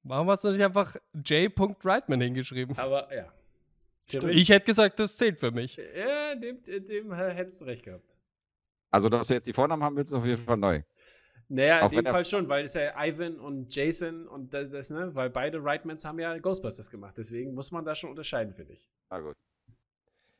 Warum 0.04 0.30
hast 0.30 0.44
du 0.44 0.52
nicht 0.52 0.64
einfach 0.64 0.96
J. 1.14 1.52
Reitman 1.84 2.22
hingeschrieben? 2.22 2.78
Aber 2.78 3.14
ja. 3.14 3.26
Ich 4.30 4.50
hätte 4.50 4.66
gesagt, 4.66 5.00
das 5.00 5.18
zählt 5.18 5.40
für 5.40 5.52
mich. 5.52 5.76
Ja, 5.78 6.36
dem, 6.36 6.62
dem 6.62 7.14
hättest 7.14 7.62
du 7.62 7.66
recht 7.66 7.84
gehabt. 7.84 8.17
Also, 8.98 9.10
dass 9.10 9.28
du 9.28 9.34
jetzt 9.34 9.48
die 9.48 9.54
Vornamen 9.54 9.84
haben 9.84 9.96
willst, 9.96 10.12
ist 10.12 10.18
auf 10.18 10.26
jeden 10.26 10.44
Fall 10.44 10.58
neu. 10.58 10.82
Naja, 11.50 11.80
in 11.80 11.84
Auch 11.86 11.90
dem 11.90 12.00
wenn 12.00 12.06
er- 12.08 12.12
Fall 12.12 12.26
schon, 12.26 12.50
weil 12.50 12.66
es 12.66 12.74
ja 12.74 12.94
Ivan 13.06 13.40
und 13.40 13.74
Jason 13.74 14.28
und 14.28 14.54
das, 14.54 14.70
das, 14.70 14.90
ne, 14.90 15.16
weil 15.16 15.30
beide 15.30 15.64
Rightmans 15.64 16.04
haben 16.04 16.20
ja 16.20 16.38
Ghostbusters 16.38 16.90
gemacht. 16.90 17.16
Deswegen 17.18 17.54
muss 17.54 17.72
man 17.72 17.86
da 17.86 17.96
schon 17.96 18.10
unterscheiden, 18.10 18.52
finde 18.54 18.74
ich. 18.74 18.88
Na 19.10 19.20
gut. 19.22 19.36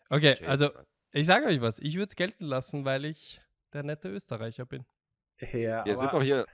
Okay, 0.10 0.32
Jason 0.32 0.48
also 0.48 0.70
ich 1.12 1.26
sage 1.26 1.46
euch 1.46 1.62
was. 1.62 1.80
Ich 1.80 1.96
würde 1.96 2.08
es 2.10 2.16
gelten 2.16 2.44
lassen, 2.46 2.84
weil 2.86 3.06
ich 3.06 3.42
der 3.74 3.84
nette 3.84 4.10
Österreicher 4.10 4.66
bin. 4.66 4.86
Ja, 5.54 5.86
Wir 5.86 5.96
sind 5.96 6.12
doch 6.12 6.22
hier. 6.24 6.46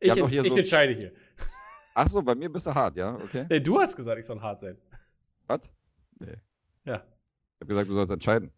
ich, 0.00 0.10
haben 0.10 0.18
doch 0.18 0.24
ent- 0.26 0.30
hier 0.32 0.44
ich 0.44 0.52
so- 0.52 0.58
entscheide 0.58 0.92
hier. 0.94 1.12
Ach 1.94 2.06
so, 2.08 2.22
bei 2.22 2.34
mir 2.36 2.48
bist 2.52 2.66
du 2.66 2.74
hart, 2.74 2.96
ja? 2.96 3.16
Okay. 3.16 3.46
Nee, 3.50 3.58
du 3.60 3.80
hast 3.80 3.96
gesagt, 3.96 4.18
ich 4.20 4.26
soll 4.26 4.40
hart 4.40 4.60
sein. 4.60 4.78
Was? 5.48 5.72
Nee. 6.20 6.36
Ja, 6.84 6.96
Ich 6.96 7.60
habe 7.62 7.66
gesagt, 7.66 7.88
du 7.88 7.94
sollst 7.94 8.12
entscheiden. 8.12 8.52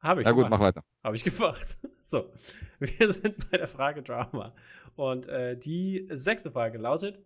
Habe 0.00 0.20
ich 0.20 0.24
Na 0.24 0.32
gut, 0.32 0.44
gemacht. 0.44 0.50
mach 0.50 0.60
weiter. 0.60 0.84
Habe 1.04 1.16
ich 1.16 1.24
gemacht. 1.24 1.78
So, 2.02 2.32
wir 2.80 3.12
sind 3.12 3.50
bei 3.50 3.58
der 3.58 3.68
Frage 3.68 4.02
Drama. 4.02 4.52
Und 4.96 5.28
äh, 5.28 5.56
die 5.56 6.08
sechste 6.10 6.50
Frage 6.50 6.78
lautet: 6.78 7.22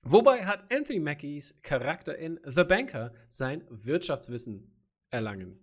Wobei 0.00 0.46
hat 0.46 0.72
Anthony 0.72 0.98
Mackies 1.00 1.60
Charakter 1.62 2.16
in 2.16 2.40
The 2.44 2.64
Banker 2.64 3.12
sein 3.28 3.64
Wirtschaftswissen 3.68 4.72
erlangen? 5.10 5.58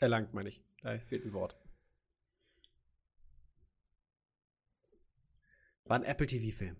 Erlangt, 0.00 0.34
meine 0.34 0.50
ich. 0.50 0.62
Da 0.82 0.98
fehlt 0.98 1.24
ein 1.24 1.32
Wort. 1.32 1.56
War 5.84 5.96
ein 5.96 6.04
Apple 6.04 6.26
TV-Film. 6.26 6.76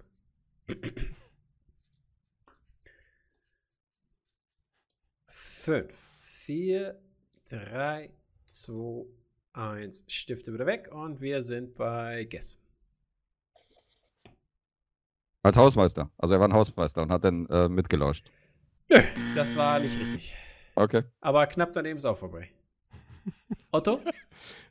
Fünf, 5.26 5.94
vier, 6.18 7.00
drei, 7.48 8.10
zwei, 8.50 9.06
eins. 9.52 10.04
Stifte 10.08 10.52
wieder 10.52 10.66
weg 10.66 10.90
und 10.92 11.20
wir 11.20 11.42
sind 11.42 11.74
bei 11.74 12.24
Guess. 12.24 12.60
Als 15.42 15.56
Hausmeister. 15.56 16.10
Also, 16.18 16.34
er 16.34 16.40
war 16.40 16.48
ein 16.48 16.52
Hausmeister 16.52 17.02
und 17.02 17.10
hat 17.10 17.24
dann 17.24 17.46
äh, 17.46 17.68
mitgelauscht. 17.68 18.30
Nö, 18.90 19.00
das 19.34 19.56
war 19.56 19.80
nicht 19.80 19.98
richtig. 19.98 20.34
Okay. 20.74 21.04
Aber 21.20 21.46
knapp 21.46 21.72
daneben 21.72 21.96
ist 21.96 22.04
auch 22.04 22.18
vorbei. 22.18 22.50
Otto? 23.70 24.00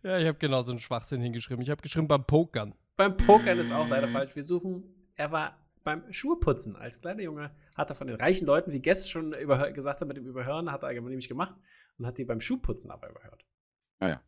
Ja, 0.04 0.20
ich 0.20 0.28
habe 0.28 0.38
genauso 0.38 0.72
einen 0.72 0.80
Schwachsinn 0.80 1.22
hingeschrieben. 1.22 1.64
Ich 1.64 1.70
habe 1.70 1.82
geschrieben 1.82 2.08
beim 2.08 2.24
Pokern. 2.24 2.76
beim 2.98 3.18
Pokern 3.18 3.58
ist 3.58 3.72
auch 3.72 3.88
leider 3.88 4.08
falsch. 4.08 4.36
Wir 4.36 4.44
suchen, 4.44 4.84
er 5.16 5.32
war 5.32 5.58
beim 5.84 6.12
Schuhputzen 6.12 6.76
als 6.76 7.02
kleiner 7.02 7.24
Junge, 7.24 7.52
hat 7.76 7.90
er 7.90 7.96
von 7.96 8.08
den 8.08 8.18
reichen 8.18 8.46
Leuten, 8.46 8.72
wie 8.72 8.82
Guess 8.82 9.10
schon 9.10 9.32
gesagt 9.74 10.02
hat 10.02 10.08
mit 10.08 10.18
dem 10.18 10.26
Überhören, 10.26 10.72
hat 10.72 10.84
er 10.84 10.94
nämlich 10.94 11.30
gemacht 11.30 11.56
und 11.98 12.06
hat 12.06 12.18
die 12.18 12.26
beim 12.26 12.42
Schuhputzen 12.42 12.92
aber 12.92 13.10
überhört. 13.10 13.46
Ah 14.00 14.08
ja. 14.10 14.22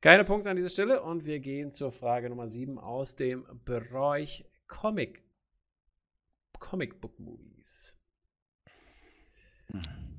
Keine 0.00 0.24
Punkte 0.24 0.50
an 0.50 0.56
dieser 0.56 0.68
Stelle 0.68 1.02
und 1.02 1.24
wir 1.24 1.40
gehen 1.40 1.70
zur 1.70 1.90
Frage 1.90 2.28
Nummer 2.28 2.46
7 2.48 2.78
aus 2.78 3.16
dem 3.16 3.44
Bereich 3.64 4.44
Comic. 4.68 5.24
Comic 6.58 7.00
Book 7.00 7.18
Movies. 7.18 7.96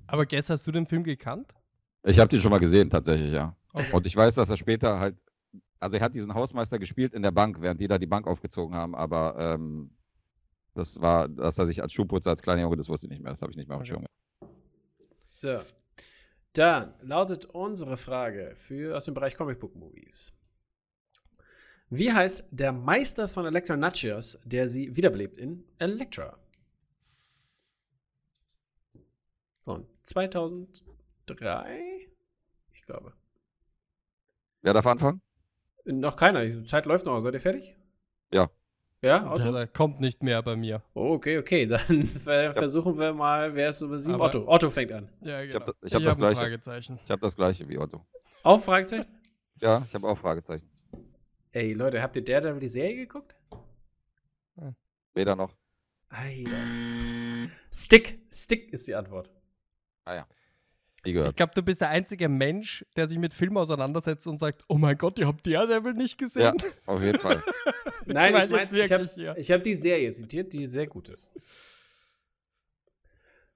Aber 0.08 0.26
Guess, 0.26 0.50
hast 0.50 0.66
du 0.68 0.72
den 0.72 0.86
Film 0.86 1.04
gekannt? 1.04 1.56
Ich 2.04 2.20
habe 2.20 2.30
den 2.30 2.42
schon 2.42 2.52
mal 2.52 2.60
gesehen, 2.60 2.90
tatsächlich, 2.90 3.34
ja. 3.34 3.56
Okay. 3.74 3.92
Und 3.92 4.06
ich 4.06 4.16
weiß, 4.16 4.36
dass 4.36 4.50
er 4.50 4.58
später 4.58 5.00
halt. 5.00 5.18
Also, 5.80 5.98
er 5.98 6.04
hat 6.04 6.16
diesen 6.16 6.34
Hausmeister 6.34 6.80
gespielt 6.80 7.14
in 7.14 7.22
der 7.22 7.32
Bank, 7.32 7.62
während 7.62 7.80
die 7.80 7.88
da 7.88 7.98
die 8.00 8.08
Bank 8.08 8.26
aufgezogen 8.26 8.76
haben, 8.76 8.96
aber 8.96 9.36
ähm, 9.38 9.92
das 10.74 11.00
war, 11.02 11.28
dass 11.28 11.58
er 11.58 11.66
sich 11.66 11.82
als 11.82 11.94
Schuhputzer, 11.94 12.32
als 12.32 12.42
kleiner 12.42 12.62
Junge, 12.62 12.78
das 12.78 12.90
wusste 12.90 13.08
ich 13.08 13.12
nicht 13.12 13.22
mehr. 13.22 13.32
Das 13.32 13.42
habe 13.42 13.52
ich 13.52 13.58
nicht 13.58 13.68
mehr 13.68 13.78
auf 13.78 13.84
dem 13.84 13.98
Okay. 13.98 14.06
Schirm. 14.40 14.50
So. 15.14 15.60
Dann 16.58 16.94
lautet 17.02 17.46
unsere 17.46 17.98
Frage 17.98 18.54
für 18.56 18.98
aus 18.98 19.06
dem 19.06 19.14
Bereich 19.14 19.38
Comic 19.38 19.60
Book 19.60 19.76
Movies. 19.76 20.34
Wie 21.92 22.12
heißt 22.12 22.48
der 22.50 22.72
Meister 22.72 23.28
von 23.28 23.46
Electra 23.46 23.78
Nachos, 23.78 24.40
der 24.44 24.68
sie 24.68 24.96
wiederbelebt 24.96 25.38
in 25.38 25.64
Electra? 25.78 26.36
Von 29.66 29.86
2003? 30.02 32.10
Ich 32.74 32.82
glaube. 32.82 33.14
Wer 34.64 34.74
darf 34.74 34.88
anfangen? 34.88 35.22
Noch 35.86 36.16
keiner. 36.16 36.44
Die 36.44 36.64
Zeit 36.64 36.88
läuft 36.88 37.06
noch. 37.06 37.22
Seid 37.22 37.36
ihr 37.36 37.40
fertig? 37.40 37.78
Ja. 38.32 38.50
Ja, 39.02 39.18
Ja, 39.18 39.32
Otto? 39.32 39.52
da 39.52 39.66
kommt 39.68 40.00
nicht 40.00 40.24
mehr 40.24 40.42
bei 40.42 40.56
mir. 40.56 40.82
Oh, 40.94 41.14
okay, 41.14 41.38
okay. 41.38 41.66
Dann 41.68 42.08
ver 42.08 42.54
versuchen 42.54 42.98
wir 42.98 43.14
mal, 43.14 43.54
wer 43.54 43.70
ist 43.70 43.82
über 43.82 44.00
sieben? 44.00 44.20
Otto. 44.20 44.48
Otto 44.48 44.70
fängt 44.70 44.92
an. 44.92 45.10
Ja, 45.22 45.44
genau. 45.46 45.66
ich 45.82 45.94
hab 45.94 46.04
das 46.04 46.18
Gleiche. 46.18 46.42
Fragezeichen. 46.42 47.00
Ich 47.04 47.12
habe 47.12 47.22
das 47.22 47.36
gleiche 47.36 47.68
wie 47.70 47.78
Otto. 47.78 48.06
Auch 48.44 48.62
Fragezeichen? 48.62 49.08
Ja, 49.62 49.84
ich 49.88 49.94
habe 49.94 50.08
auch 50.08 50.18
Fragezeichen. 50.18 50.68
Ey, 51.52 51.74
Leute, 51.74 52.02
habt 52.02 52.16
ihr 52.16 52.24
Daredevil 52.24 52.60
die 52.60 52.68
Serie 52.68 52.96
geguckt? 52.96 53.36
Weder 55.14 55.36
noch. 55.36 55.56
Alter. 56.10 57.52
Stick. 57.72 58.20
Stick 58.32 58.72
ist 58.72 58.88
die 58.88 58.94
Antwort. 58.96 59.30
Nie 61.08 61.12
Ich 61.12 61.18
gehört. 61.18 61.38
glaube, 61.38 61.54
du 61.56 61.64
bist 61.64 61.80
der 61.82 61.90
einzige 61.90 62.28
Mensch, 62.28 62.86
der 62.96 63.08
sich 63.08 63.18
mit 63.18 63.34
Filmen 63.34 63.58
auseinandersetzt 63.58 64.28
und 64.28 64.40
sagt, 64.40 64.64
oh 64.68 64.76
mein 64.76 64.98
Gott, 64.98 65.18
ihr 65.20 65.28
habt 65.28 65.48
Daredevil 65.48 65.94
nicht 65.94 66.20
Ja, 66.20 66.26
gesehen? 66.52 66.54
auf 66.86 67.02
jeden 67.02 67.20
Fall. 67.20 67.42
Nein, 68.06 68.34
meine 68.34 68.46
ich 68.46 68.52
meine, 68.52 68.62
jetzt 68.64 68.74
ich 68.74 68.92
habe 68.92 69.10
ja. 69.16 69.36
ich 69.38 69.52
hab 69.52 69.64
die 69.64 69.74
Serie 69.76 70.12
zitiert, 70.12 70.54
die 70.54 70.66
sehr 70.66 70.88
gut 70.88 71.10
ist. 71.10 71.34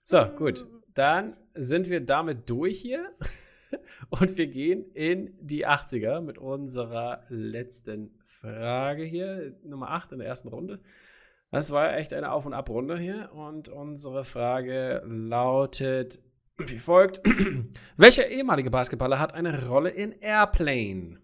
So, 0.01 0.25
gut. 0.25 0.65
Dann 0.93 1.36
sind 1.53 1.89
wir 1.89 2.01
damit 2.01 2.50
durch 2.50 2.79
hier. 2.79 3.12
Und 4.10 4.38
wir 4.38 4.48
gehen 4.48 4.86
in 4.93 5.34
die 5.39 5.65
80er 5.67 6.22
mit 6.22 6.38
unserer 6.38 7.24
letzten 7.29 8.20
Frage 8.25 9.03
hier. 9.03 9.55
Nummer 9.63 9.91
8 9.91 10.13
in 10.13 10.20
der 10.20 10.27
ersten 10.27 10.50
Runde. 10.50 10.79
Das 11.51 11.72
war 11.72 11.96
echt 11.98 12.13
eine 12.13 12.31
Auf- 12.31 12.46
und 12.46 12.53
Ab-Runde 12.53 12.98
hier. 12.98 13.31
Und 13.34 13.67
unsere 13.70 14.24
Frage 14.25 15.01
lautet 15.05 16.20
wie 16.58 16.79
folgt: 16.79 17.22
Welcher 17.98 18.27
ehemalige 18.27 18.70
Basketballer 18.70 19.20
hat 19.20 19.34
eine 19.34 19.67
Rolle 19.67 19.89
in 19.89 20.12
Airplane? 20.20 21.20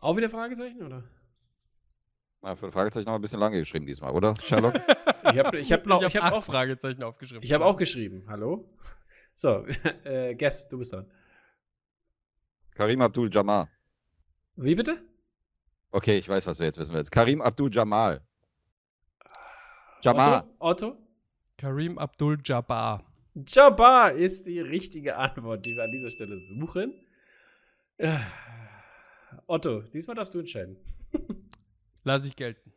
Auch 0.00 0.16
wieder 0.16 0.28
Fragezeichen, 0.28 0.82
oder? 0.82 1.02
Na, 2.42 2.54
für 2.54 2.70
Fragezeichen 2.70 3.06
noch 3.06 3.14
ein 3.14 3.22
bisschen 3.22 3.40
lange 3.40 3.58
geschrieben 3.58 3.86
diesmal, 3.86 4.12
oder, 4.12 4.36
Sherlock? 4.40 4.74
Ich 5.32 5.38
habe 5.38 5.58
ich 5.58 5.72
hab 5.72 5.86
noch, 5.86 6.02
ich 6.02 6.08
ich 6.08 6.16
habe 6.16 6.26
hab 6.26 6.32
acht 6.34 6.38
auch, 6.40 6.44
Fragezeichen 6.44 7.02
aufgeschrieben. 7.02 7.42
ich 7.42 7.52
hab 7.54 7.62
auch 7.62 7.76
geschrieben. 7.76 8.24
Hallo? 8.28 8.70
So, 9.32 9.64
äh, 10.04 10.34
Guess, 10.34 10.68
du 10.68 10.76
bist 10.76 10.92
dran. 10.92 11.10
Karim 12.74 13.00
Abdul-Jabbar. 13.00 13.70
Wie 14.56 14.74
bitte? 14.74 15.02
Okay, 15.90 16.18
ich 16.18 16.28
weiß, 16.28 16.46
was 16.46 16.58
du 16.58 16.64
jetzt 16.64 16.78
wissen 16.78 16.94
willst. 16.94 17.10
Karim 17.10 17.40
Abdul-Jamal. 17.40 18.20
Jamal. 20.02 20.44
Otto? 20.58 20.88
Otto? 20.88 20.98
Karim 21.56 21.98
Abdul-Jabbar. 21.98 23.04
Jabbar 23.46 24.12
ist 24.12 24.46
die 24.46 24.60
richtige 24.60 25.16
Antwort, 25.16 25.66
die 25.66 25.74
wir 25.74 25.84
an 25.84 25.90
dieser 25.90 26.10
Stelle 26.10 26.38
suchen. 26.38 26.94
Otto, 29.46 29.82
diesmal 29.82 30.16
darfst 30.16 30.34
du 30.34 30.40
entscheiden. 30.40 30.76
Lass 32.04 32.26
ich 32.26 32.36
gelten. 32.36 32.72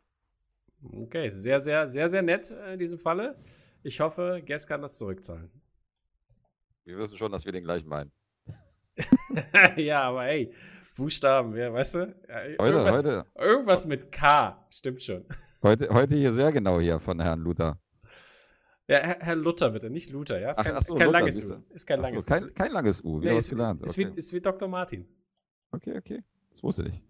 Okay, 0.82 1.28
sehr, 1.28 1.60
sehr, 1.60 1.86
sehr, 1.86 2.08
sehr 2.08 2.22
nett 2.22 2.50
in 2.50 2.78
diesem 2.78 2.98
Falle. 2.98 3.36
Ich 3.82 4.00
hoffe, 4.00 4.42
Guess 4.44 4.66
kann 4.66 4.82
das 4.82 4.96
zurückzahlen. 4.96 5.50
Wir 6.84 6.96
wissen 6.98 7.16
schon, 7.16 7.30
dass 7.30 7.44
wir 7.44 7.52
den 7.52 7.64
gleichen 7.64 7.88
meinen. 7.88 8.10
ja, 9.76 10.02
aber 10.02 10.24
hey, 10.24 10.52
Buchstaben, 10.98 11.56
ja, 11.56 11.72
weißt 11.72 11.94
du? 11.94 11.98
Ja, 12.28 12.34
Heute, 12.42 12.56
irgendwas, 12.58 12.92
heute, 12.92 13.24
irgendwas 13.36 13.86
mit 13.86 14.12
K, 14.12 14.66
stimmt 14.68 15.02
schon. 15.02 15.24
heute, 15.62 15.88
heute 15.90 16.16
hier 16.16 16.32
sehr 16.32 16.50
genau 16.52 16.80
hier 16.80 16.98
von 16.98 17.20
Herrn 17.20 17.40
Luther. 17.40 17.78
Ja, 18.88 18.98
Herr, 18.98 19.16
Herr 19.20 19.36
Luther, 19.36 19.70
bitte, 19.70 19.90
nicht 19.90 20.10
Luther, 20.10 20.40
ja? 20.40 20.50
Ist 20.50 20.58
Ach, 20.58 20.64
kein, 20.64 20.74
ach 20.76 20.82
so, 20.82 20.94
kein 20.96 21.06
Luther, 21.06 21.18
langes. 21.20 21.50
U. 21.50 21.62
Ist 21.70 21.86
kein 21.86 22.00
Ach 22.00 22.04
so, 22.04 22.10
langes 22.10 22.24
U. 22.24 22.28
kein, 22.28 22.54
kein 22.54 22.72
langes 22.72 23.04
U, 23.04 23.20
wieder 23.20 23.30
Nee, 23.32 23.38
ist, 23.38 23.50
gelernt. 23.50 23.82
ist, 23.82 23.98
Okay. 23.98 24.10
wie, 24.12 24.18
ist 24.18 24.32
wie 24.32 24.40
Dr. 24.40 24.68
Martin. 24.68 25.06
okay, 25.70 25.96
okay. 25.96 26.24
Das 26.50 26.62
wusste 26.62 26.82
ich. 26.88 27.00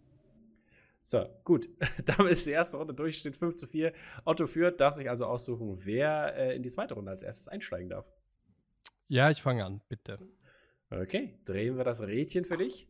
So, 1.01 1.25
gut. 1.45 1.69
Damit 2.05 2.33
ist 2.33 2.47
die 2.47 2.51
erste 2.51 2.77
Runde 2.77 2.93
durch, 2.93 3.17
steht 3.19 3.37
5 3.39 3.57
zu 3.57 3.67
4. 3.67 3.93
Otto 4.27 4.47
führt, 4.47 4.81
darf 4.81 4.93
sich 4.95 5.09
also 5.09 5.25
aussuchen, 5.27 5.79
wer 5.85 6.37
äh, 6.37 6.57
in 6.57 6.63
die 6.63 6.69
zweite 6.69 6.95
Runde 6.95 7.11
als 7.11 7.23
erstes 7.23 7.49
einsteigen 7.49 7.89
darf. 7.89 8.07
Ja, 9.07 9.31
ich 9.31 9.41
fange 9.41 9.65
an, 9.65 9.81
bitte. 9.89 10.19
Okay, 10.91 11.39
drehen 11.47 11.77
wir 11.79 11.85
das 11.85 12.03
Rädchen 12.03 12.45
für 12.45 12.59
dich. 12.59 12.89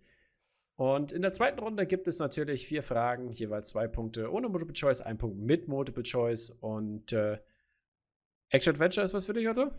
Und 0.79 1.11
in 1.11 1.23
der 1.23 1.33
zweiten 1.33 1.59
Runde 1.59 1.87
gibt 1.87 2.07
es 2.07 2.21
natürlich 2.21 2.65
vier 2.65 2.85
Fragen, 2.85 3.33
jeweils 3.33 3.71
zwei 3.71 3.89
Punkte 3.89 4.33
ohne 4.33 4.49
Multiple 4.49 4.75
Choice, 4.75 5.01
ein 5.01 5.19
Punkt 5.19 5.37
mit 5.37 5.67
Multiple 5.67 6.05
Choice. 6.05 6.51
Und 6.53 7.13
äh, 7.13 7.39
Action 8.51 8.75
Adventure 8.75 9.05
ist 9.05 9.13
was 9.13 9.27
für 9.27 9.33
dich, 9.33 9.49
Otto? 9.49 9.73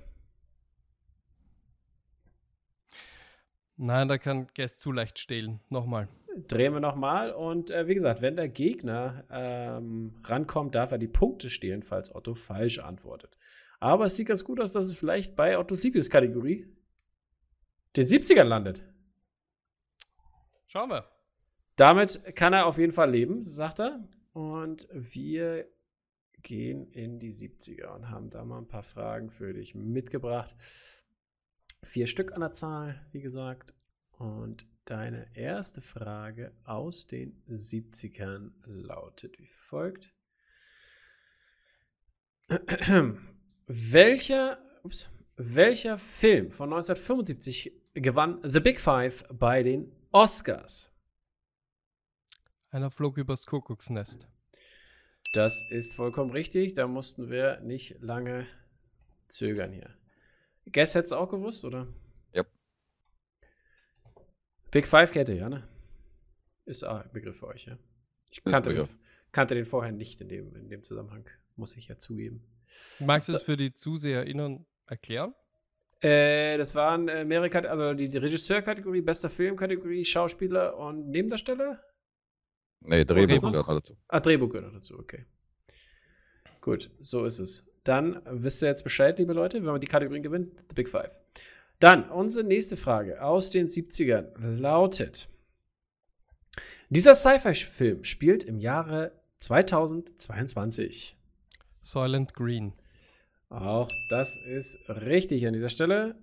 Nein, 3.78 4.10
da 4.10 4.18
kann 4.18 4.48
Guest 4.54 4.82
zu 4.82 4.92
leicht 4.92 5.20
stehlen. 5.20 5.62
Nochmal. 5.70 6.10
Drehen 6.50 6.74
wir 6.74 6.82
nochmal. 6.82 7.32
Und 7.32 7.72
äh, 7.72 7.88
wie 7.88 7.94
gesagt, 7.94 8.22
wenn 8.22 8.36
der 8.36 8.50
Gegner 8.50 9.24
ähm, 9.32 10.16
rankommt, 10.26 10.76
darf 10.76 10.92
er 10.92 10.98
die 10.98 11.08
Punkte 11.08 11.50
stehlen, 11.50 11.82
falls 11.82 12.14
Otto 12.14 12.36
falsch 12.36 12.80
antwortet. 12.80 13.38
Aber 13.80 14.04
es 14.04 14.18
sieht 14.18 14.28
ganz 14.28 14.44
gut 14.44 14.60
aus, 14.60 14.74
dass 14.74 14.88
es 14.88 14.98
vielleicht 14.98 15.38
bei 15.38 15.58
Ottos 15.58 15.82
Lieblingskategorie 15.82 16.68
den 17.96 18.06
70ern 18.06 18.44
landet. 18.44 18.84
Schauen 20.72 20.92
wir. 20.92 21.10
Damit 21.78 22.36
kann 22.36 22.54
er 22.54 22.68
auf 22.68 22.78
jeden 22.78 22.94
Fall 22.94 23.10
leben, 23.10 23.42
sagt 23.42 23.80
er. 23.80 24.08
Und 24.34 24.88
wir 24.92 25.68
gehen 26.44 26.86
in 26.92 27.20
die 27.20 27.34
70er 27.34 27.88
und 27.96 28.12
haben 28.12 28.30
da 28.30 28.46
mal 28.46 28.60
ein 28.60 28.68
paar 28.68 28.84
Fragen 28.84 29.32
für 29.32 29.52
dich 29.52 29.74
mitgebracht. 29.74 30.56
Vier 31.82 32.06
Stück 32.06 32.34
an 32.34 32.42
der 32.42 32.52
Zahl, 32.52 33.04
wie 33.12 33.22
gesagt. 33.22 33.74
Und 34.12 34.68
deine 34.86 35.36
erste 35.36 35.82
Frage 35.82 36.54
aus 36.66 37.08
den 37.08 37.42
70ern 37.50 38.52
lautet 38.68 39.40
wie 39.40 39.48
folgt. 39.48 40.14
welcher, 43.66 44.60
ups, 44.84 45.10
welcher 45.36 45.98
Film 45.98 46.52
von 46.52 46.72
1975 46.72 47.74
gewann 47.96 48.40
The 48.44 48.60
Big 48.60 48.80
Five 48.80 49.24
bei 49.34 49.64
den 49.64 49.96
Oscars? 50.12 50.92
Einer 52.72 52.90
flog 52.90 53.18
übers 53.18 53.46
Kuckucksnest. 53.46 54.28
Das 55.34 55.64
ist 55.70 55.96
vollkommen 55.96 56.32
richtig. 56.32 56.74
Da 56.74 56.88
mussten 56.88 57.30
wir 57.30 57.60
nicht 57.62 58.00
lange 58.00 58.48
zögern 59.28 59.72
hier. 59.72 59.96
Guess 60.66 60.96
hättest 60.96 61.12
du 61.12 61.16
auch 61.18 61.30
gewusst, 61.30 61.64
oder? 61.66 61.88
Ja. 62.34 62.44
Big 64.72 64.88
Five 64.88 65.12
kennt 65.12 65.30
ihr, 65.30 65.36
ja, 65.36 65.50
ne? 65.50 65.68
Ist 66.66 66.84
auch 66.84 67.00
ein 67.04 67.12
Begriff 67.12 67.38
für 67.38 67.48
euch, 67.48 67.66
ja? 67.66 67.78
Ich 68.32 68.44
kannte, 68.44 68.74
den, 68.74 68.90
kannte 69.32 69.56
den 69.56 69.66
vorher 69.66 69.92
nicht 69.92 70.22
in 70.22 70.30
dem, 70.30 70.56
in 70.56 70.70
dem 70.70 70.84
Zusammenhang, 70.84 71.28
muss 71.56 71.76
ich 71.76 71.88
ja 71.88 71.98
zugeben. 71.98 72.44
Magst 73.00 73.30
du 73.30 73.34
So. 73.34 73.38
es 73.40 73.44
für 73.44 73.58
die 73.58 73.74
ZuseherInnen 73.74 74.68
erklären? 74.86 75.34
Äh, 76.02 76.58
das 76.58 76.76
waren 76.76 77.08
äh, 77.10 77.26
mehrere 77.26 77.50
Kategorien, 77.50 77.82
also 77.82 77.94
die, 77.94 78.10
die 78.10 78.18
Regisseurkategorie, 78.18 79.02
bester 79.02 79.30
Filmkategorie, 79.30 80.06
Schauspieler 80.06 80.78
und 80.78 81.10
Nebendarsteller. 81.10 81.84
Nee, 82.82 83.04
Drehbuch 83.04 83.28
Drehbuch. 83.28 83.52
gehört 83.52 83.68
noch 83.68 83.76
dazu. 83.76 83.98
Ah, 84.08 84.20
Drehbuch 84.22 84.50
gehört 84.50 84.68
noch 84.68 84.74
dazu, 84.74 84.98
okay. 84.98 85.26
Gut, 86.62 86.90
so 87.02 87.26
ist 87.26 87.40
es. 87.40 87.66
Dann 87.84 88.22
wisst 88.26 88.62
ihr 88.64 88.70
jetzt 88.70 88.84
Bescheid, 88.84 89.18
liebe 89.20 89.34
Leute, 89.34 89.58
wenn 89.58 89.72
man 89.72 89.82
die 89.82 89.88
Kategorien 89.88 90.24
gewinnt, 90.24 90.60
The 90.70 90.76
Big 90.76 90.90
Five. 90.90 91.12
Dann 91.80 92.10
unsere 92.10 92.46
nächste 92.46 92.78
Frage 92.78 93.22
aus 93.22 93.50
den 93.50 93.68
70ern 93.68 94.38
lautet: 94.38 95.30
Dieser 96.90 97.16
Sci-Fi-Film 97.16 98.04
spielt 98.04 98.44
im 98.44 98.58
Jahre 98.60 99.12
2022. 99.38 101.18
Soylent 101.82 102.34
Green. 102.34 102.74
Auch 103.50 103.90
das 104.10 104.38
ist 104.38 104.78
richtig 104.90 105.46
an 105.48 105.54
dieser 105.54 105.70
Stelle. 105.70 106.16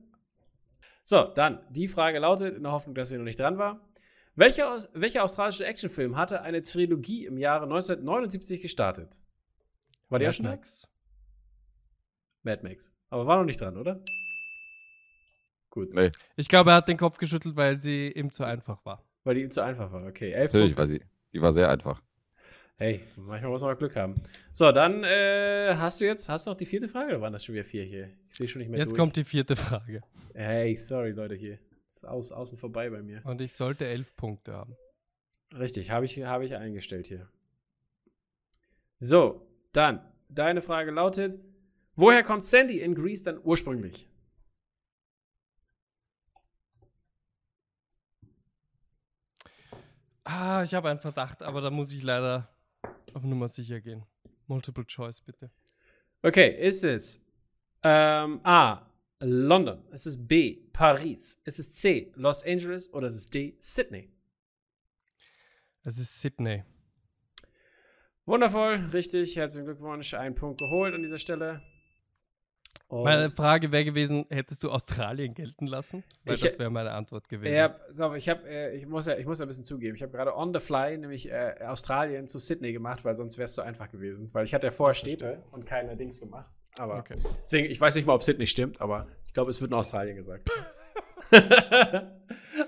So, 1.02 1.24
dann 1.24 1.60
die 1.70 1.88
Frage 1.88 2.18
lautet, 2.18 2.56
in 2.56 2.62
der 2.62 2.72
Hoffnung, 2.72 2.94
dass 2.94 3.10
ihr 3.12 3.18
noch 3.18 3.24
nicht 3.24 3.38
dran 3.40 3.58
war. 3.58 3.80
Welcher, 4.34 4.76
welcher 4.92 5.24
australische 5.24 5.64
Actionfilm 5.64 6.16
hatte 6.16 6.42
eine 6.42 6.62
Trilogie 6.62 7.24
im 7.26 7.38
Jahre 7.38 7.64
1979 7.64 8.60
gestartet? 8.62 9.22
War 10.08 10.18
die 10.18 10.26
auch 10.26 10.28
Mad 10.28 10.36
schon 10.36 10.44
da? 10.44 10.50
Max. 10.50 10.88
Mad 12.42 12.62
Max. 12.62 12.92
Aber 13.10 13.26
war 13.26 13.38
noch 13.38 13.44
nicht 13.44 13.60
dran, 13.60 13.76
oder? 13.76 14.00
Gut, 15.70 15.94
Nee, 15.94 16.10
Ich 16.36 16.48
glaube, 16.48 16.70
er 16.70 16.76
hat 16.76 16.88
den 16.88 16.96
Kopf 16.96 17.18
geschüttelt, 17.18 17.56
weil 17.56 17.78
sie 17.80 18.10
ihm 18.12 18.30
zu 18.30 18.44
einfach 18.44 18.84
war. 18.84 19.04
weil 19.24 19.34
die 19.36 19.42
ihm 19.42 19.50
zu 19.50 19.62
einfach 19.62 19.90
war. 19.92 20.06
Okay, 20.06 20.30
elf 20.32 20.52
natürlich, 20.52 20.76
Punkte. 20.76 20.78
weil 20.92 21.00
sie, 21.00 21.02
die 21.32 21.40
war 21.42 21.52
sehr 21.52 21.68
einfach. 21.70 22.02
Hey, 22.78 23.00
manchmal 23.16 23.50
muss 23.50 23.62
man 23.62 23.70
mal 23.70 23.76
Glück 23.76 23.96
haben. 23.96 24.20
So, 24.52 24.70
dann 24.70 25.02
äh, 25.02 25.74
hast 25.78 25.98
du 25.98 26.04
jetzt, 26.04 26.28
hast 26.28 26.46
du 26.46 26.50
noch 26.50 26.58
die 26.58 26.66
vierte 26.66 26.88
Frage 26.88 27.12
oder 27.12 27.22
waren 27.22 27.32
das 27.32 27.42
schon 27.42 27.54
wieder 27.54 27.64
vier 27.64 27.84
hier? 27.84 28.10
Ich 28.28 28.36
sehe 28.36 28.46
schon 28.48 28.60
nicht 28.60 28.68
mehr 28.68 28.78
Jetzt 28.78 28.90
durch. 28.90 28.98
kommt 28.98 29.16
die 29.16 29.24
vierte 29.24 29.56
Frage. 29.56 30.02
Hey, 30.34 30.76
sorry 30.76 31.12
Leute 31.12 31.34
hier. 31.36 31.58
Ist 31.88 32.06
aus, 32.06 32.30
außen 32.32 32.58
vorbei 32.58 32.90
bei 32.90 33.00
mir. 33.02 33.24
Und 33.24 33.40
ich 33.40 33.54
sollte 33.54 33.86
elf 33.86 34.14
Punkte 34.16 34.52
haben. 34.52 34.76
Richtig, 35.58 35.90
habe 35.90 36.04
ich, 36.04 36.22
habe 36.22 36.44
ich 36.44 36.54
eingestellt 36.54 37.06
hier. 37.06 37.30
So, 38.98 39.46
dann, 39.72 40.00
deine 40.28 40.60
Frage 40.60 40.90
lautet: 40.90 41.38
Woher 41.94 42.22
kommt 42.22 42.44
Sandy 42.44 42.80
in 42.80 42.94
Greece 42.94 43.22
dann 43.22 43.40
ursprünglich? 43.42 44.06
Ah, 50.24 50.62
ich 50.62 50.74
habe 50.74 50.90
einen 50.90 51.00
Verdacht, 51.00 51.42
aber 51.42 51.62
da 51.62 51.70
muss 51.70 51.92
ich 51.92 52.02
leider 52.02 52.48
auf 53.16 53.24
Nummer 53.24 53.48
sicher 53.48 53.80
gehen. 53.80 54.04
Multiple 54.46 54.84
Choice, 54.84 55.20
bitte. 55.22 55.50
Okay, 56.22 56.48
ist 56.60 56.84
es 56.84 57.24
ähm, 57.82 58.40
A. 58.44 58.90
London? 59.20 59.82
Ist 59.90 60.06
es 60.06 60.28
B. 60.28 60.58
Paris? 60.72 61.40
Ist 61.44 61.58
es 61.58 61.72
C. 61.72 62.12
Los 62.14 62.44
Angeles? 62.44 62.92
Oder 62.92 63.08
ist 63.08 63.14
es 63.14 63.30
D. 63.30 63.56
Sydney? 63.58 64.12
Es 65.82 65.96
ist 65.98 66.20
Sydney. 66.20 66.64
Wundervoll, 68.26 68.84
richtig. 68.92 69.36
Herzlichen 69.36 69.64
Glückwunsch. 69.64 70.12
Ein 70.12 70.34
Punkt 70.34 70.58
geholt 70.60 70.94
an 70.94 71.02
dieser 71.02 71.18
Stelle. 71.18 71.62
Und 72.88 73.02
Meine 73.02 73.28
Frage 73.30 73.72
wäre 73.72 73.84
gewesen, 73.84 74.26
hättest 74.30 74.62
du 74.62 74.70
Australien 74.70 75.34
gelten 75.34 75.66
lassen? 75.66 76.04
Weil 76.24 76.34
Ich- 76.34 76.40
das 76.42 76.56
wäre 76.56 76.70
meine 76.70 76.92
Antwort 76.92 77.28
gewesen. 77.28 77.52
Ja, 77.52 77.74
auf, 78.00 78.14
ich, 78.14 78.28
hab, 78.28 78.44
äh, 78.46 78.74
ich, 78.76 78.86
muss 78.86 79.06
ja, 79.08 79.16
ich 79.16 79.26
muss 79.26 79.40
ja 79.40 79.44
ein 79.44 79.48
bisschen 79.48 79.64
zugeben. 79.64 79.96
Ich 79.96 80.02
habe 80.02 80.12
gerade 80.12 80.36
on 80.36 80.54
the 80.54 80.60
fly 80.60 80.96
nämlich 80.96 81.28
äh, 81.30 81.56
Australien 81.66 82.28
zu 82.28 82.38
Sydney 82.38 82.72
gemacht, 82.72 83.04
weil 83.04 83.16
sonst 83.16 83.38
wäre 83.38 83.46
es 83.46 83.56
so 83.56 83.62
einfach 83.62 83.90
gewesen. 83.90 84.28
Weil 84.32 84.44
ich 84.44 84.54
hatte 84.54 84.68
ja 84.68 84.70
vorher 84.70 84.94
Städte 84.94 85.42
und 85.50 85.66
keine 85.66 85.96
Dings 85.96 86.20
gemacht. 86.20 86.48
Aber 86.78 86.98
Okay. 86.98 87.16
deswegen, 87.42 87.68
ich 87.70 87.80
weiß 87.80 87.96
nicht 87.96 88.06
mal, 88.06 88.14
ob 88.14 88.22
Sydney 88.22 88.46
stimmt, 88.46 88.80
aber 88.80 89.08
ich 89.26 89.32
glaube, 89.32 89.50
es 89.50 89.60
wird 89.60 89.72
in 89.72 89.76
Australien 89.76 90.14
gesagt. 90.16 90.48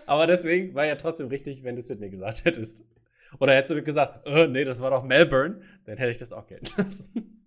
aber 0.06 0.26
deswegen 0.26 0.74
war 0.74 0.84
ja 0.84 0.96
trotzdem 0.96 1.28
richtig, 1.28 1.62
wenn 1.62 1.76
du 1.76 1.82
Sydney 1.82 2.10
gesagt 2.10 2.44
hättest. 2.44 2.82
Oder 3.38 3.54
hättest 3.54 3.76
du 3.76 3.82
gesagt, 3.84 4.26
äh, 4.26 4.48
nee, 4.48 4.64
das 4.64 4.80
war 4.82 4.90
doch 4.90 5.04
Melbourne, 5.04 5.60
dann 5.84 5.96
hätte 5.98 6.10
ich 6.10 6.18
das 6.18 6.32
auch 6.32 6.46
gelten 6.48 6.66
lassen. 6.76 7.44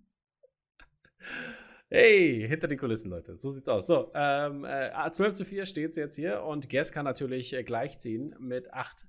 Hey, 1.94 2.48
hinter 2.48 2.68
den 2.68 2.78
Kulissen, 2.78 3.10
Leute. 3.10 3.36
So 3.36 3.50
sieht's 3.50 3.68
aus. 3.68 3.86
So, 3.86 4.10
ähm, 4.14 4.64
äh, 4.64 5.10
12 5.10 5.34
zu 5.34 5.44
4 5.44 5.66
steht 5.66 5.90
es 5.90 5.96
jetzt 5.96 6.16
hier 6.16 6.42
und 6.42 6.70
Guess 6.70 6.90
kann 6.90 7.04
natürlich 7.04 7.52
äh, 7.52 7.64
gleichziehen 7.64 8.34
mit 8.38 8.72
8 8.72 9.06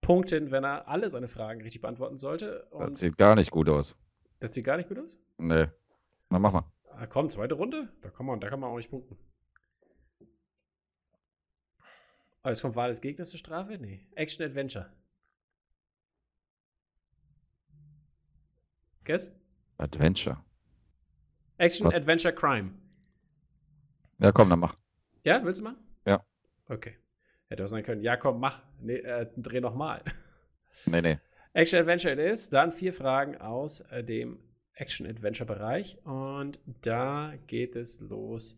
Punkten, 0.00 0.50
wenn 0.50 0.64
er 0.64 0.88
alle 0.88 1.10
seine 1.10 1.28
Fragen 1.28 1.60
richtig 1.60 1.82
beantworten 1.82 2.16
sollte. 2.16 2.66
Das 2.70 2.80
Und 2.88 2.96
sieht 2.96 3.18
gar 3.18 3.34
nicht 3.34 3.50
gut 3.50 3.68
aus. 3.68 3.98
das 4.40 4.54
sieht 4.54 4.64
gar 4.64 4.78
nicht 4.78 4.88
gut 4.88 4.98
aus. 4.98 5.20
Nee. 5.36 5.66
Na, 6.30 6.38
mach 6.38 6.54
mal. 6.54 6.64
Ah, 6.88 7.04
komm, 7.04 7.28
zweite 7.28 7.54
Runde. 7.54 7.92
Da 8.00 8.08
kann 8.08 8.24
man, 8.24 8.40
da 8.40 8.48
kann 8.48 8.60
man 8.60 8.70
auch 8.70 8.76
nicht 8.78 8.88
punkten. 8.88 9.18
Oh, 12.44 12.48
jetzt 12.48 12.62
kommt 12.62 12.76
Wahl 12.76 12.88
des 12.88 13.02
Gegners 13.02 13.28
zur 13.28 13.40
Strafe? 13.40 13.76
Nee. 13.76 14.06
Action 14.14 14.42
Adventure. 14.46 14.90
Guess? 19.04 19.34
Adventure. 19.76 20.42
Action 21.62 21.86
Was? 21.86 21.94
Adventure 21.94 22.34
Crime. 22.34 22.72
Ja, 24.18 24.32
komm, 24.32 24.50
dann 24.50 24.58
mach. 24.58 24.76
Ja, 25.22 25.44
willst 25.44 25.60
du 25.60 25.64
mal? 25.64 25.76
Ja. 26.04 26.24
Okay. 26.68 26.96
Hätte 27.46 27.64
auch 27.64 27.68
sein 27.68 27.84
können. 27.84 28.02
Ja, 28.02 28.16
komm, 28.16 28.40
mach. 28.40 28.62
Nee, 28.80 28.96
äh, 28.96 29.26
dreh 29.36 29.60
noch 29.60 29.74
mal. 29.74 30.02
Nee, 30.86 31.02
nee. 31.02 31.18
Action 31.52 31.78
Adventure 31.78 32.14
it 32.14 32.18
is. 32.18 32.48
Dann 32.48 32.72
vier 32.72 32.94
Fragen 32.94 33.36
aus 33.36 33.82
äh, 33.92 34.02
dem 34.02 34.38
Action 34.74 35.06
Adventure 35.06 35.46
Bereich. 35.46 35.98
Und 36.04 36.58
da 36.80 37.34
geht 37.46 37.76
es 37.76 38.00
los. 38.00 38.56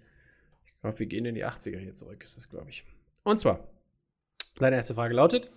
Ich 0.64 0.80
glaube, 0.80 1.00
wir 1.00 1.06
gehen 1.06 1.26
in 1.26 1.34
die 1.34 1.44
80er 1.44 1.76
hier 1.76 1.92
zurück, 1.94 2.22
ist 2.22 2.36
das, 2.36 2.48
glaube 2.48 2.70
ich. 2.70 2.86
Und 3.24 3.40
zwar, 3.40 3.68
deine 4.60 4.76
erste 4.76 4.94
Frage 4.94 5.12
lautet: 5.12 5.50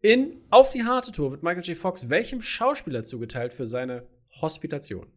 In 0.00 0.40
Auf 0.48 0.70
die 0.70 0.84
harte 0.84 1.12
Tour 1.12 1.32
wird 1.32 1.42
Michael 1.42 1.64
J. 1.64 1.76
Fox 1.76 2.08
welchem 2.08 2.40
Schauspieler 2.40 3.04
zugeteilt 3.04 3.52
für 3.52 3.66
seine 3.66 4.06
Hospitation? 4.40 5.12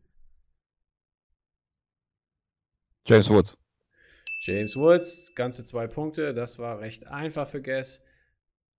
James 3.05 3.29
Woods. 3.29 3.57
James 4.41 4.75
Woods, 4.75 5.33
ganze 5.35 5.63
zwei 5.65 5.87
Punkte. 5.87 6.33
Das 6.33 6.59
war 6.59 6.79
recht 6.79 7.07
einfach 7.07 7.47
für 7.47 7.61
Guess. 7.61 8.01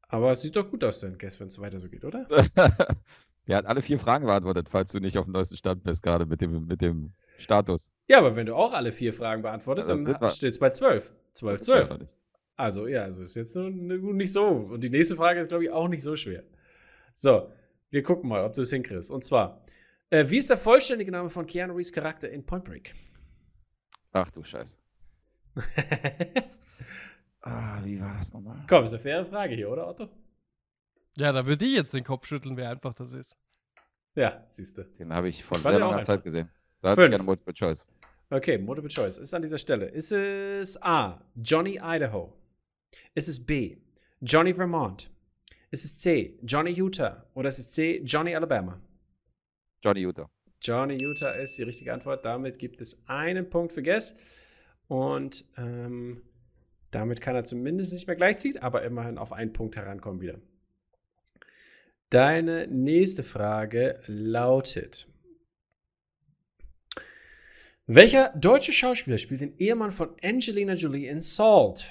Aber 0.02 0.32
es 0.32 0.42
sieht 0.42 0.56
doch 0.56 0.70
gut 0.70 0.84
aus, 0.84 1.00
denn 1.00 1.18
Guess, 1.18 1.40
wenn 1.40 1.48
es 1.48 1.58
weiter 1.58 1.78
so 1.78 1.88
geht, 1.88 2.04
oder? 2.04 2.26
Er 3.46 3.58
hat 3.58 3.66
alle 3.66 3.82
vier 3.82 3.98
Fragen 3.98 4.24
beantwortet, 4.24 4.68
falls 4.70 4.92
du 4.92 5.00
nicht 5.00 5.18
auf 5.18 5.26
dem 5.26 5.32
neuesten 5.32 5.56
Stand 5.56 5.84
bist, 5.84 6.02
gerade 6.02 6.24
mit 6.24 6.40
dem, 6.40 6.66
mit 6.66 6.80
dem 6.80 7.12
Status. 7.36 7.90
Ja, 8.08 8.18
aber 8.18 8.36
wenn 8.36 8.46
du 8.46 8.54
auch 8.54 8.72
alle 8.72 8.90
vier 8.90 9.12
Fragen 9.12 9.42
beantwortest, 9.42 9.90
das 9.90 10.04
dann 10.04 10.30
steht 10.30 10.52
es 10.52 10.58
bei 10.58 10.70
12. 10.70 11.12
12, 11.32 11.58
Das 11.58 11.60
ist 11.60 11.70
einfach 11.70 11.88
12. 11.88 12.00
nicht. 12.00 12.12
Also, 12.56 12.86
ja, 12.86 13.02
also 13.02 13.22
ist 13.22 13.34
jetzt 13.34 13.54
nur 13.56 13.70
nicht 13.70 14.32
so. 14.32 14.46
Und 14.46 14.82
die 14.82 14.88
nächste 14.88 15.16
Frage 15.16 15.40
ist, 15.40 15.48
glaube 15.48 15.64
ich, 15.64 15.70
auch 15.70 15.88
nicht 15.88 16.02
so 16.02 16.16
schwer. 16.16 16.44
So, 17.12 17.50
wir 17.90 18.02
gucken 18.02 18.28
mal, 18.28 18.44
ob 18.44 18.54
du 18.54 18.62
es 18.62 18.70
hinkriegst. 18.70 19.10
Und 19.10 19.24
zwar, 19.24 19.64
äh, 20.10 20.24
wie 20.28 20.38
ist 20.38 20.48
der 20.48 20.56
vollständige 20.56 21.10
Name 21.10 21.28
von 21.28 21.46
Keanu 21.46 21.74
Reeves 21.74 21.92
Charakter 21.92 22.30
in 22.30 22.46
Point 22.46 22.64
Break? 22.64 22.94
Ach 24.14 24.30
du 24.30 24.42
Scheiße. 24.42 24.76
Ah, 27.46 27.78
wie 27.84 28.00
war 28.00 28.14
das 28.16 28.32
nochmal? 28.32 28.64
Komm, 28.66 28.84
ist 28.84 28.94
eine 28.94 29.00
faire 29.02 29.26
Frage 29.26 29.54
hier, 29.54 29.68
oder, 29.70 29.86
Otto? 29.86 30.08
Ja, 31.14 31.30
da 31.30 31.44
würde 31.44 31.66
ich 31.66 31.74
jetzt 31.74 31.92
den 31.92 32.02
Kopf 32.02 32.24
schütteln, 32.26 32.56
wie 32.56 32.62
einfach 32.62 32.94
das 32.94 33.12
ist. 33.12 33.36
Ja, 34.14 34.42
siehst 34.48 34.78
du. 34.78 34.84
Den 34.84 35.12
habe 35.12 35.28
ich 35.28 35.44
vor 35.44 35.58
sehr 35.58 35.72
ich 35.72 35.78
langer 35.78 35.92
einfach. 35.96 36.06
Zeit 36.06 36.24
gesehen. 36.24 36.48
Da 36.80 36.88
hatte 36.92 37.02
ich 37.02 37.04
Fünf. 37.04 37.10
gerne 37.16 37.24
Multiple 37.24 37.52
Choice. 37.52 37.86
Okay, 38.30 38.56
Multiple 38.56 38.88
Choice 38.88 39.18
ist 39.18 39.34
an 39.34 39.42
dieser 39.42 39.58
Stelle. 39.58 39.84
Ist 39.84 40.10
es 40.10 40.80
A. 40.82 41.20
Johnny 41.36 41.78
Idaho? 41.82 42.32
Ist 43.14 43.28
es 43.28 43.44
B. 43.44 43.76
Johnny 44.22 44.54
Vermont? 44.54 45.10
Ist 45.70 45.84
es 45.84 45.98
C. 45.98 46.38
Johnny 46.44 46.70
Utah? 46.70 47.26
Oder 47.34 47.50
ist 47.50 47.58
es 47.58 47.72
C. 47.72 48.00
Johnny 48.06 48.34
Alabama? 48.34 48.80
Johnny 49.82 50.00
Utah. 50.00 50.30
Johnny 50.64 50.96
Utah 51.00 51.32
ist 51.32 51.58
die 51.58 51.62
richtige 51.62 51.92
Antwort. 51.92 52.24
Damit 52.24 52.58
gibt 52.58 52.80
es 52.80 53.02
einen 53.06 53.50
Punkt 53.50 53.72
für 53.72 53.82
Guess. 53.82 54.16
Und 54.88 55.44
ähm, 55.58 56.22
damit 56.90 57.20
kann 57.20 57.36
er 57.36 57.44
zumindest 57.44 57.92
nicht 57.92 58.06
mehr 58.06 58.16
gleichziehen, 58.16 58.58
aber 58.58 58.82
immerhin 58.82 59.18
auf 59.18 59.32
einen 59.32 59.52
Punkt 59.52 59.76
herankommen 59.76 60.20
wieder. 60.20 60.40
Deine 62.08 62.66
nächste 62.66 63.22
Frage 63.22 64.00
lautet: 64.06 65.08
Welcher 67.86 68.32
deutsche 68.36 68.72
Schauspieler 68.72 69.18
spielt 69.18 69.42
den 69.42 69.56
Ehemann 69.56 69.90
von 69.90 70.16
Angelina 70.22 70.74
Jolie 70.74 71.08
in 71.08 71.20
Salt? 71.20 71.90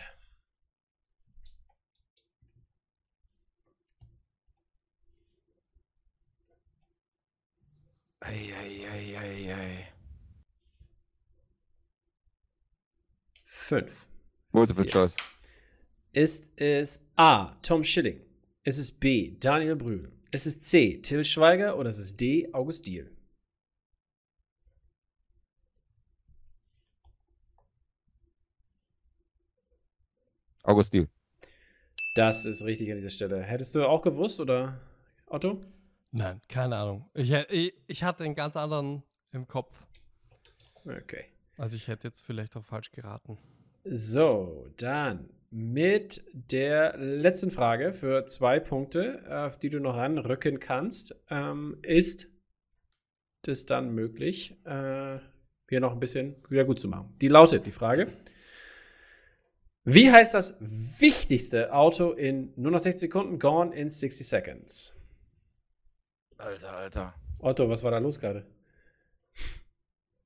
5. 13.74 14.08
Multiple-Choice. 14.52 15.18
Ist 16.12 16.52
es 16.62 17.04
A. 17.16 17.56
Tom 17.64 17.84
Schilling? 17.84 18.22
Ist 18.64 18.78
es 18.78 18.92
B. 18.92 19.36
Daniel 19.40 19.76
Brühl? 19.76 20.12
Ist 20.32 20.46
es 20.46 20.60
C. 20.60 21.02
Till 21.02 21.24
Schweiger? 21.24 21.76
Oder 21.80 21.90
ist 21.90 21.98
es 21.98 22.14
D. 22.14 22.54
August 22.54 22.86
Diehl? 22.86 23.10
August 30.62 30.94
Diehl. 30.94 31.10
Das 32.16 32.46
ist 32.46 32.64
richtig 32.64 32.92
an 32.92 32.98
dieser 32.98 33.10
Stelle. 33.10 33.42
Hättest 33.42 33.74
du 33.74 33.88
auch 33.88 34.04
gewusst, 34.04 34.40
oder 34.40 34.80
Otto? 35.26 35.66
Nein, 36.12 36.40
keine 36.48 36.76
Ahnung. 36.78 37.10
Ich, 37.16 37.32
ich, 37.32 37.74
ich 37.88 38.04
hatte 38.04 38.24
einen 38.24 38.36
ganz 38.36 38.56
anderen 38.56 39.02
im 39.32 39.48
Kopf. 39.48 39.84
Okay. 40.86 41.26
Also 41.58 41.76
ich 41.76 41.88
hätte 41.88 42.08
jetzt 42.08 42.22
vielleicht 42.22 42.56
auch 42.56 42.64
falsch 42.64 42.92
geraten. 42.92 43.40
So, 43.84 44.68
dann 44.78 45.30
mit 45.52 46.26
der 46.34 46.98
letzten 46.98 47.52
Frage 47.52 47.94
für 47.94 48.26
zwei 48.26 48.60
Punkte, 48.60 49.24
auf 49.30 49.58
die 49.58 49.70
du 49.70 49.80
noch 49.80 49.96
ranrücken 49.96 50.60
kannst, 50.60 51.16
ähm, 51.30 51.78
ist 51.84 52.28
es 53.46 53.66
dann 53.66 53.94
möglich, 53.94 54.58
äh, 54.66 55.20
hier 55.70 55.80
noch 55.80 55.92
ein 55.94 56.00
bisschen 56.00 56.38
wieder 56.50 56.66
gut 56.66 56.80
zu 56.80 56.88
machen. 56.88 57.16
Die 57.22 57.28
lautet 57.28 57.66
die 57.66 57.72
Frage: 57.72 58.08
Wie 59.84 60.12
heißt 60.12 60.34
das 60.34 60.58
wichtigste 60.60 61.74
Auto 61.74 62.12
in 62.12 62.54
nur 62.56 62.72
noch 62.72 62.80
60 62.80 63.02
Sekunden? 63.02 63.38
Gone 63.38 63.76
in 63.76 63.90
60 63.90 64.28
Seconds. 64.28 64.96
Alter, 66.38 66.74
Alter. 66.74 67.16
Otto, 67.40 67.70
was 67.70 67.84
war 67.84 67.92
da 67.92 67.98
los 67.98 68.20
gerade? 68.20 68.46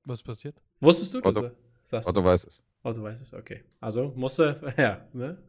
Was 0.04 0.22
passiert? 0.22 0.62
Wusstest 0.80 1.14
du? 1.14 1.18
Otto. 1.18 1.42
Du 1.42 1.56
sagst, 1.82 2.08
Otto 2.08 2.24
weiß 2.24 2.44
es. 2.44 2.62
Otto 2.82 3.02
weiß 3.02 3.20
es, 3.20 3.34
okay. 3.34 3.64
Also 3.80 4.12
musste, 4.16 4.74
ja, 4.76 5.08
ne? 5.12 5.42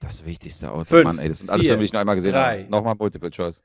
Das 0.00 0.24
wichtigste 0.24 0.70
Auto. 0.70 0.84
Fünf, 0.84 1.04
Mann, 1.04 1.18
ey, 1.18 1.28
das 1.28 1.38
sind 1.38 1.50
alles 1.50 1.66
Filme, 1.66 1.80
die 1.80 1.86
ich 1.86 1.92
noch 1.92 2.00
einmal 2.00 2.14
gesehen 2.14 2.32
drei. 2.32 2.60
habe. 2.60 2.70
Nochmal 2.70 2.94
Multiple 2.94 3.30
Choice. 3.30 3.62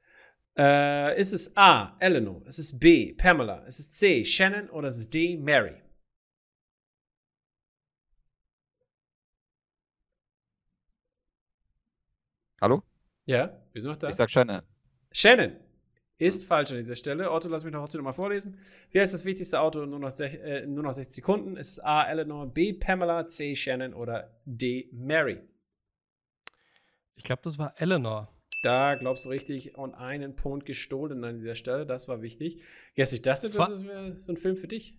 Äh, 0.58 1.20
ist 1.20 1.34
es 1.34 1.56
A, 1.56 1.96
Eleanor? 2.00 2.46
Ist 2.48 2.60
es 2.60 2.78
B, 2.78 3.14
Pamela? 3.14 3.66
Ist 3.66 3.80
es 3.80 3.92
C, 3.92 4.24
Shannon? 4.26 4.70
Oder 4.70 4.88
ist 4.88 4.98
es 4.98 5.10
D, 5.10 5.38
Mary? 5.38 5.82
Hallo? 12.62 12.84
Ja, 13.26 13.62
wir 13.72 13.82
sind 13.82 13.92
noch 13.92 13.98
da. 13.98 14.10
Ich 14.10 14.16
sag 14.16 14.30
Shannon. 14.30 14.62
Shannon 15.12 15.56
ist 16.20 16.46
falsch 16.46 16.72
an 16.72 16.78
dieser 16.78 16.96
Stelle. 16.96 17.32
Otto, 17.32 17.48
lass 17.50 17.64
mich 17.64 17.74
noch 17.74 17.80
trotzdem 17.82 18.00
noch 18.00 18.06
mal 18.10 18.14
vorlesen. 18.14 18.58
Wie 18.92 19.00
heißt 19.00 19.14
das 19.14 19.26
wichtigste 19.26 19.60
Auto 19.60 19.82
in 19.82 19.90
nur 19.90 20.00
noch, 20.00 20.10
sech- 20.10 20.40
äh, 20.42 20.66
nur 20.68 20.84
noch 20.84 20.92
60 20.92 21.16
Sekunden? 21.16 21.58
Ist 21.58 21.72
es 21.72 21.80
A, 21.80 22.04
Eleanor, 22.04 22.46
B, 22.48 22.74
Pamela, 22.74 23.26
C, 23.28 23.56
Shannon 23.56 23.94
oder 23.94 24.30
D, 24.46 24.90
Mary? 24.92 25.40
Ich 27.16 27.24
glaube, 27.24 27.42
das 27.44 27.58
war 27.58 27.74
Eleanor. 27.82 28.34
Da 28.64 28.96
glaubst 28.96 29.26
du 29.26 29.30
richtig 29.30 29.78
und 29.78 29.94
einen 29.96 30.36
Punkt 30.36 30.66
gestohlen 30.66 31.24
an 31.24 31.38
dieser 31.40 31.56
Stelle. 31.56 31.86
Das 31.86 32.08
war 32.10 32.22
wichtig. 32.22 32.62
Yes, 32.96 33.14
ich 33.14 33.22
dachte, 33.22 33.50
Fa- 33.50 33.70
das 33.70 33.86
wäre 33.86 34.18
so 34.20 34.32
ein 34.34 34.38
Film 34.38 34.58
für 34.58 34.68
dich. 34.68 34.98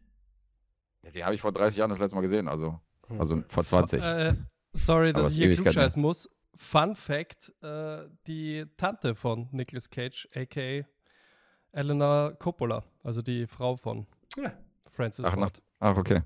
Ja, 1.02 1.11
den 1.11 1.24
habe 1.24 1.35
ich 1.35 1.40
vor 1.40 1.52
30 1.52 1.78
Jahren 1.78 1.90
das 1.90 1.98
letzte 1.98 2.14
Mal 2.16 2.22
gesehen. 2.22 2.48
Also, 2.48 2.80
also 3.18 3.42
vor 3.48 3.62
20. 3.64 4.02
Äh, 4.02 4.35
sorry, 4.72 5.11
Aber 5.11 5.22
dass 5.24 5.33
ich 5.33 5.38
hier 5.44 5.54
klugscheißen 5.54 6.00
muss. 6.00 6.28
Fun 6.56 6.94
Fact: 6.94 7.52
äh, 7.62 8.06
Die 8.26 8.64
Tante 8.76 9.14
von 9.14 9.48
Nicolas 9.52 9.88
Cage, 9.90 10.28
aka 10.35 10.87
Eleanor 11.72 12.33
Coppola, 12.38 12.85
also 13.02 13.22
die 13.22 13.46
Frau 13.46 13.76
von 13.76 14.06
Ja, 14.37 14.52
Francis 14.88 15.24
Ach, 15.24 15.37
nach, 15.37 15.50
ach, 15.78 15.96
okay. 15.96 16.22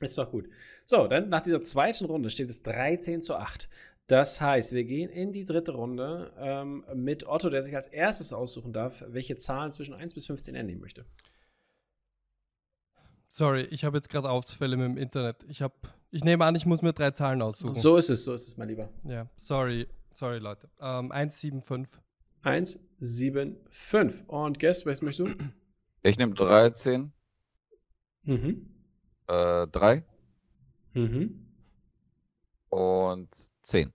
Ist 0.00 0.18
doch 0.18 0.30
gut. 0.30 0.48
So, 0.84 1.06
dann 1.06 1.28
nach 1.28 1.40
dieser 1.40 1.62
zweiten 1.62 2.04
Runde 2.04 2.30
steht 2.30 2.50
es 2.50 2.62
13 2.62 3.22
zu 3.22 3.36
8. 3.36 3.68
Das 4.06 4.40
heißt, 4.40 4.72
wir 4.72 4.84
gehen 4.84 5.10
in 5.10 5.32
die 5.32 5.44
dritte 5.44 5.72
Runde 5.72 6.32
ähm, 6.38 6.84
mit 6.94 7.26
Otto, 7.26 7.50
der 7.50 7.62
sich 7.62 7.74
als 7.74 7.86
erstes 7.86 8.32
aussuchen 8.32 8.72
darf, 8.72 9.02
welche 9.08 9.36
Zahlen 9.36 9.72
zwischen 9.72 9.94
1 9.94 10.14
bis 10.14 10.26
15 10.26 10.54
er 10.54 10.62
nehmen 10.62 10.80
möchte. 10.80 11.04
Sorry, 13.28 13.62
ich 13.62 13.84
habe 13.84 13.98
jetzt 13.98 14.08
gerade 14.08 14.30
Ausfälle 14.30 14.76
mit 14.76 14.86
dem 14.86 14.96
Internet. 14.96 15.44
Ich 15.48 15.60
habe, 15.60 15.74
ich 16.10 16.22
nehme 16.22 16.44
an, 16.44 16.54
ich 16.54 16.66
muss 16.66 16.82
mir 16.82 16.92
drei 16.92 17.10
Zahlen 17.10 17.42
aussuchen. 17.42 17.74
So 17.74 17.96
ist 17.96 18.08
es, 18.08 18.24
so 18.24 18.32
ist 18.32 18.46
es, 18.46 18.56
mein 18.56 18.68
Lieber. 18.68 18.88
Ja, 19.04 19.28
sorry, 19.36 19.88
sorry 20.12 20.38
Leute. 20.38 20.68
Ähm, 20.80 21.10
175. 21.10 22.00
1, 22.46 22.78
7, 23.00 23.56
5. 23.70 24.24
Und 24.28 24.60
Guess, 24.60 24.86
was 24.86 25.02
möchtest 25.02 25.28
du? 25.30 25.34
Ich 26.02 26.16
nehme 26.16 26.34
13, 26.34 27.12
Mhm. 28.22 28.68
äh, 29.28 29.66
3 29.66 30.04
Mhm. 30.94 31.46
und 32.70 33.28
10. 33.62 33.92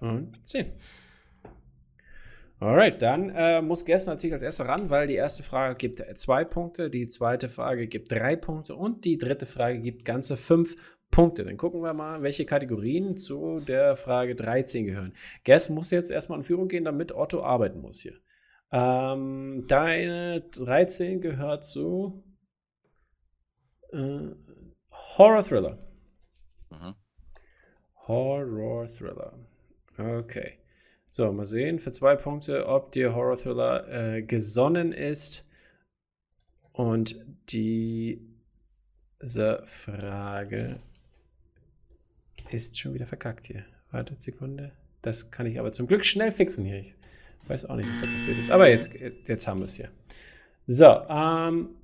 Und 0.00 0.46
10. 0.46 0.72
Alright, 2.60 3.02
dann 3.02 3.28
äh, 3.30 3.60
muss 3.60 3.84
Guess 3.84 4.06
natürlich 4.06 4.32
als 4.32 4.42
erster 4.42 4.66
ran, 4.66 4.88
weil 4.88 5.06
die 5.06 5.16
erste 5.16 5.42
Frage 5.42 5.74
gibt 5.76 6.00
äh, 6.00 6.14
zwei 6.14 6.44
Punkte, 6.44 6.88
die 6.88 7.08
zweite 7.08 7.50
Frage 7.50 7.86
gibt 7.86 8.10
drei 8.10 8.36
Punkte 8.36 8.74
und 8.76 9.04
die 9.04 9.18
dritte 9.18 9.44
Frage 9.44 9.80
gibt 9.80 10.06
ganze 10.06 10.38
fünf 10.38 10.74
Punkte. 11.14 11.44
Dann 11.44 11.56
gucken 11.56 11.80
wir 11.80 11.94
mal, 11.94 12.22
welche 12.22 12.44
Kategorien 12.44 13.16
zu 13.16 13.60
der 13.60 13.94
Frage 13.94 14.34
13 14.34 14.84
gehören. 14.84 15.12
Guess 15.44 15.68
muss 15.68 15.92
jetzt 15.92 16.10
erstmal 16.10 16.38
in 16.38 16.44
Führung 16.44 16.66
gehen, 16.66 16.84
damit 16.84 17.14
Otto 17.14 17.40
arbeiten 17.44 17.80
muss 17.80 18.00
hier. 18.00 18.14
Ähm, 18.72 19.64
deine 19.68 20.40
13 20.40 21.20
gehört 21.20 21.62
zu 21.62 22.24
äh, 23.92 24.26
Horror 25.16 25.42
Thriller. 25.42 25.78
Mhm. 26.70 26.96
Horror 28.08 28.86
Thriller. 28.86 29.38
Okay. 29.96 30.58
So, 31.10 31.32
mal 31.32 31.46
sehen 31.46 31.78
für 31.78 31.92
zwei 31.92 32.16
Punkte, 32.16 32.66
ob 32.66 32.90
dir 32.90 33.14
Horror 33.14 33.36
Thriller 33.36 34.16
äh, 34.16 34.22
gesonnen 34.22 34.92
ist. 34.92 35.48
Und 36.72 37.24
diese 37.50 38.18
Frage 39.64 40.80
ist 42.50 42.78
schon 42.78 42.94
wieder 42.94 43.06
verkackt 43.06 43.46
hier. 43.46 43.64
Wartet 43.90 44.22
Sekunde. 44.22 44.72
Das 45.02 45.30
kann 45.30 45.46
ich 45.46 45.58
aber 45.58 45.72
zum 45.72 45.86
Glück 45.86 46.04
schnell 46.04 46.32
fixen 46.32 46.64
hier. 46.64 46.80
Ich 46.80 46.94
weiß 47.46 47.66
auch 47.66 47.76
nicht, 47.76 47.88
was 47.90 48.00
da 48.00 48.06
passiert 48.06 48.38
ist. 48.38 48.50
Aber 48.50 48.68
jetzt, 48.68 48.94
jetzt 48.94 49.46
haben 49.46 49.60
wir 49.60 49.66
es 49.66 49.74
hier. 49.74 49.90
So, 50.66 50.86
ähm, 51.08 51.76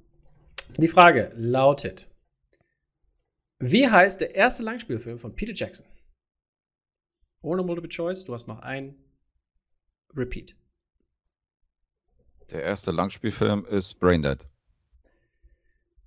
die 0.77 0.89
Frage 0.89 1.33
lautet: 1.37 2.09
Wie 3.59 3.89
heißt 3.89 4.21
der 4.23 4.35
erste 4.35 4.63
Langspielfilm 4.63 5.19
von 5.19 5.35
Peter 5.35 5.53
Jackson? 5.53 5.87
Ohne 7.43 7.63
Multiple 7.63 7.89
Choice, 7.89 8.25
du 8.25 8.35
hast 8.35 8.49
noch 8.49 8.61
ein 8.61 8.95
Repeat. 10.15 10.57
Der 12.51 12.63
erste 12.63 12.91
Langspielfilm 12.91 13.65
ist 13.67 13.99
Braindead. 14.01 14.47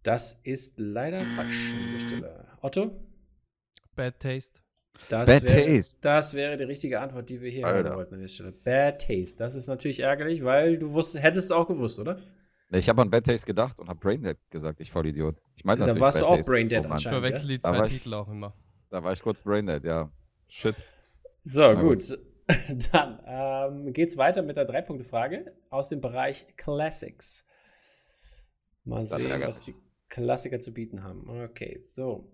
Das 0.04 0.34
ist 0.44 0.80
leider 0.80 1.26
falsch 1.36 1.74
an 1.74 1.80
dieser 1.86 2.08
Stelle. 2.08 2.48
Otto? 2.62 3.13
Bad 3.96 4.20
Taste. 4.20 4.60
Das 5.10 5.28
Bad 5.30 5.44
wäre, 5.50 5.66
Taste. 5.76 5.98
Das 6.02 6.34
wäre 6.34 6.56
die 6.58 6.64
richtige 6.64 7.00
Antwort, 7.02 7.30
die 7.30 7.42
wir 7.42 7.50
hier 7.50 7.66
Alter. 7.66 7.90
haben 7.90 7.96
wollten 7.98 8.14
an 8.16 8.20
dieser 8.22 8.34
Stelle. 8.34 8.52
Bad 8.52 9.02
Taste. 9.06 9.38
Das 9.38 9.56
ist 9.56 9.68
natürlich 9.68 10.00
ärgerlich, 10.00 10.44
weil 10.44 10.78
du 10.78 10.94
wusst, 10.94 11.22
hättest 11.22 11.46
es 11.46 11.52
auch 11.52 11.68
gewusst, 11.68 12.00
oder? 12.00 12.20
Ich 12.72 12.90
habe 12.90 13.02
an 13.02 13.10
Bad 13.10 13.26
Taste 13.26 13.46
gedacht 13.46 13.80
und 13.80 13.88
habe 13.90 14.00
Braindead 14.00 14.38
gesagt, 14.50 14.80
ich 14.82 14.92
Vollidiot. 14.92 15.36
Ich 15.56 15.64
meinte 15.64 15.82
Da 15.82 15.88
natürlich 15.88 16.02
warst 16.02 16.20
du 16.22 16.24
Bad 16.26 16.32
auch 16.32 16.36
Taste. 16.38 16.52
Braindead 16.52 16.80
Oh 16.86 16.90
Mann, 16.90 16.98
Ich 17.00 17.08
anscheinend. 17.08 17.26
verwechsel 17.26 17.48
die 17.48 17.60
Da 17.60 17.70
zwei 17.70 17.78
war 17.78 17.86
ich- 17.86 17.92
Titel 17.92 18.14
auch 18.14 18.28
immer. 18.30 18.56
Da 18.90 19.04
war 19.04 19.14
ich 19.14 19.22
kurz 19.22 19.42
Braindead, 19.42 19.84
ja. 19.84 20.12
Shit. 20.48 20.76
So, 21.44 21.62
Na 21.62 21.74
gut. 21.74 22.00
Dann 22.92 23.20
ähm, 23.26 23.94
geht's 23.94 24.18
weiter 24.18 24.42
mit 24.44 24.58
der 24.58 24.66
Drei-Punkte-Frage 24.66 25.54
aus 25.70 25.90
dem 25.90 26.02
Bereich 26.02 26.46
Classics. 26.58 27.46
Mal 28.84 29.02
Das 29.02 29.12
sehen, 29.12 29.30
ärgert 29.32 29.48
was 29.48 29.62
die 29.62 29.76
Klassiker 30.10 30.60
zu 30.60 30.74
bieten 30.74 31.04
haben. 31.04 31.28
Okay, 31.30 31.78
so. 31.80 32.30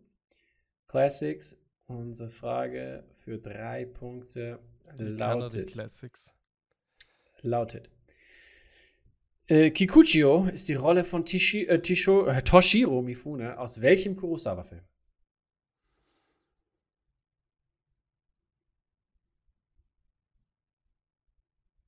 Classics. 0.89 1.55
Unsere 1.87 2.29
Frage 2.29 3.03
für 3.13 3.37
drei 3.37 3.85
Punkte 3.85 4.59
Die 4.99 5.03
lautet. 5.03 5.71
Classics. 5.71 6.33
lautet. 7.41 7.89
Äh, 9.47 9.71
Kikuchio 9.71 10.45
ist 10.45 10.69
die 10.69 10.75
Rolle 10.75 11.03
von 11.03 11.25
Tishi, 11.25 11.65
äh, 11.65 11.81
Tisho, 11.81 12.27
äh, 12.27 12.43
Toshiro 12.43 13.01
Mifune 13.01 13.57
aus 13.57 13.81
welchem 13.81 14.15
Kurosawa-Film? 14.15 14.83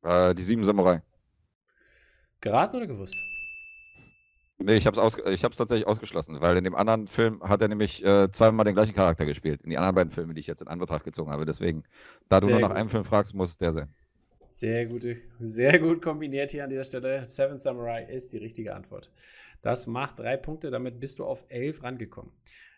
Äh, 0.03 0.33
die 0.35 0.43
sieben 0.43 0.63
Samurai. 0.63 1.01
Geraten 2.39 2.77
oder 2.77 2.87
gewusst? 2.87 3.30
Nee, 4.63 4.75
ich 4.77 4.85
habe 4.85 4.99
es 4.99 5.57
tatsächlich 5.57 5.87
ausgeschlossen, 5.87 6.39
weil 6.41 6.57
in 6.57 6.63
dem 6.63 6.75
anderen 6.75 7.07
Film 7.07 7.41
hat 7.43 7.61
er 7.61 7.67
nämlich 7.67 8.03
äh, 8.05 8.29
zweimal 8.31 8.65
den 8.65 8.75
gleichen 8.75 8.93
Charakter 8.93 9.25
gespielt. 9.25 9.61
In 9.63 9.69
die 9.69 9.77
anderen 9.77 9.95
beiden 9.95 10.11
Filme, 10.11 10.33
die 10.33 10.41
ich 10.41 10.47
jetzt 10.47 10.61
in 10.61 10.67
Anbetracht 10.67 11.03
gezogen 11.03 11.31
habe. 11.31 11.45
Deswegen, 11.45 11.83
da 12.29 12.39
du 12.39 12.47
Sehr 12.47 12.53
nur 12.55 12.61
nach 12.61 12.69
gut. 12.69 12.77
einem 12.77 12.89
Film 12.89 13.05
fragst, 13.05 13.33
muss 13.33 13.49
es 13.51 13.57
der 13.57 13.73
sein. 13.73 13.93
Sehr 14.49 14.85
gute, 14.85 15.15
sehr 15.39 15.79
gut 15.79 16.01
kombiniert 16.01 16.51
hier 16.51 16.63
an 16.65 16.69
dieser 16.69 16.83
Stelle. 16.83 17.25
Seven 17.25 17.57
Samurai 17.57 18.03
ist 18.03 18.33
die 18.33 18.37
richtige 18.37 18.75
Antwort. 18.75 19.09
Das 19.61 19.87
macht 19.87 20.19
drei 20.19 20.35
Punkte, 20.37 20.71
damit 20.71 20.99
bist 20.99 21.19
du 21.19 21.25
auf 21.25 21.45
elf 21.47 21.83
rangekommen. 21.83 22.31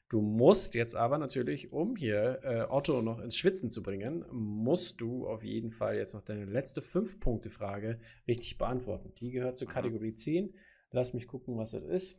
Du 0.10 0.22
musst 0.22 0.76
jetzt 0.76 0.96
aber 0.96 1.18
natürlich, 1.18 1.72
um 1.74 1.96
hier 1.96 2.40
äh, 2.44 2.66
Otto 2.70 3.02
noch 3.02 3.20
ins 3.20 3.38
Schwitzen 3.38 3.72
zu 3.72 3.82
bringen, 3.82 4.24
musst 4.32 5.02
du 5.02 5.26
auf 5.28 5.44
jeden 5.44 5.72
Fall 5.72 5.96
jetzt 5.98 6.14
noch 6.14 6.22
deine 6.22 6.46
letzte 6.46 6.84
Fünf-Punkte-Frage 6.84 8.00
richtig 8.28 8.60
beantworten. 8.60 9.12
Die 9.18 9.32
gehört 9.32 9.58
zur 9.58 9.68
Mhm. 9.68 9.72
Kategorie 9.72 10.14
10. 10.14 10.54
Lass 10.94 11.12
mich 11.12 11.28
gucken, 11.28 11.58
was 11.58 11.72
das 11.72 11.84
ist. 11.84 12.16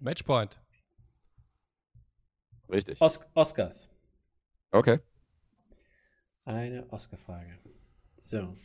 Matchpoint. 0.00 0.58
Richtig. 2.70 2.98
Os 3.02 3.20
Oscars. 3.34 3.90
Okay. 4.70 4.98
Eine 6.44 6.90
Oscar-Frage. 6.90 7.58
So. 8.16 8.56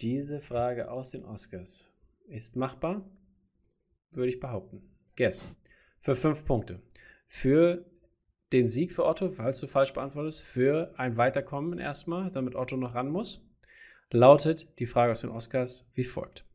Diese 0.00 0.40
Frage 0.40 0.90
aus 0.90 1.10
den 1.10 1.24
Oscars 1.24 1.88
ist 2.26 2.56
machbar, 2.56 3.08
würde 4.10 4.30
ich 4.30 4.40
behaupten. 4.40 4.82
Guess. 5.16 5.46
Für 6.00 6.16
fünf 6.16 6.44
Punkte. 6.44 6.82
Für 7.28 7.88
den 8.52 8.68
Sieg 8.68 8.92
für 8.92 9.06
Otto, 9.06 9.30
falls 9.30 9.60
du 9.60 9.68
falsch 9.68 9.92
beantwortest, 9.92 10.42
für 10.44 10.92
ein 10.98 11.16
Weiterkommen 11.16 11.78
erstmal, 11.78 12.32
damit 12.32 12.56
Otto 12.56 12.76
noch 12.76 12.96
ran 12.96 13.10
muss, 13.10 13.48
lautet 14.10 14.76
die 14.80 14.86
Frage 14.86 15.12
aus 15.12 15.20
den 15.20 15.30
Oscars 15.30 15.88
wie 15.94 16.04
folgt. 16.04 16.47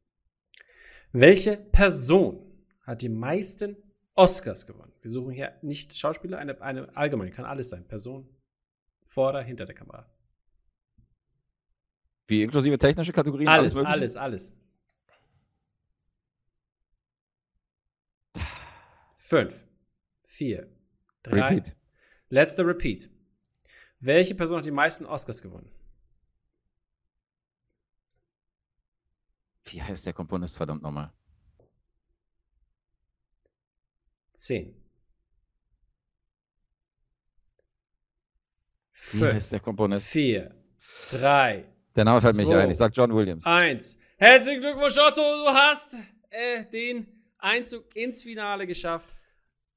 Welche 1.14 1.58
Person 1.58 2.40
hat 2.82 3.04
die 3.04 3.10
meisten 3.10 3.78
Oscars 4.16 4.66
gewonnen? 4.66 4.92
Wir 5.02 5.12
suchen 5.12 5.32
hier 5.32 5.54
nicht 5.62 5.96
Schauspieler, 5.96 6.40
eine, 6.40 6.60
eine 6.60 6.98
allgemeine, 6.98 7.30
kann 7.30 7.46
alles 7.46 7.70
sein. 7.70 7.88
Person 7.88 8.28
vor 9.06 9.30
oder 9.30 9.44
hinter 9.44 9.66
der 9.66 9.76
Kamera. 9.76 10.12
Wie 12.26 12.42
inklusive 12.42 12.80
technische 12.80 13.14
Kategorien? 13.14 13.48
Alles, 13.48 13.76
Mögliche? 13.76 13.94
alles, 13.94 14.18
alles. 14.18 14.54
Fünf, 19.16 19.68
vier, 20.24 20.68
drei. 21.22 21.42
Repeat. 21.42 21.76
Letzter 22.30 22.66
Repeat. 22.66 23.10
Welche 24.00 24.34
Person 24.34 24.58
hat 24.58 24.66
die 24.66 24.72
meisten 24.72 25.06
Oscars 25.06 25.44
gewonnen? 25.44 25.70
Wie 29.74 29.82
heißt 29.82 30.06
der 30.06 30.14
Komponist, 30.14 30.56
verdammt 30.56 30.84
nochmal? 30.84 31.12
Zehn. 34.34 34.76
Wie 38.94 39.24
heißt 39.24 39.50
Fünf, 39.50 39.50
der 39.50 39.60
Komponist? 39.62 40.08
vier, 40.08 40.56
drei, 41.10 41.66
Der 41.96 42.06
Name 42.06 42.22
fällt 42.22 42.36
mir 42.36 42.46
nicht 42.46 42.56
ein. 42.56 42.70
Ich 42.70 42.78
sag 42.78 42.96
John 42.96 43.16
Williams. 43.16 43.46
eins. 43.48 43.98
Herzlichen 44.18 44.62
Glückwunsch, 44.62 44.96
Otto, 45.00 45.22
du 45.22 45.50
hast 45.50 45.96
äh, 46.30 46.66
den 46.72 47.08
Einzug 47.40 47.96
ins 47.96 48.22
Finale 48.22 48.68
geschafft. 48.68 49.16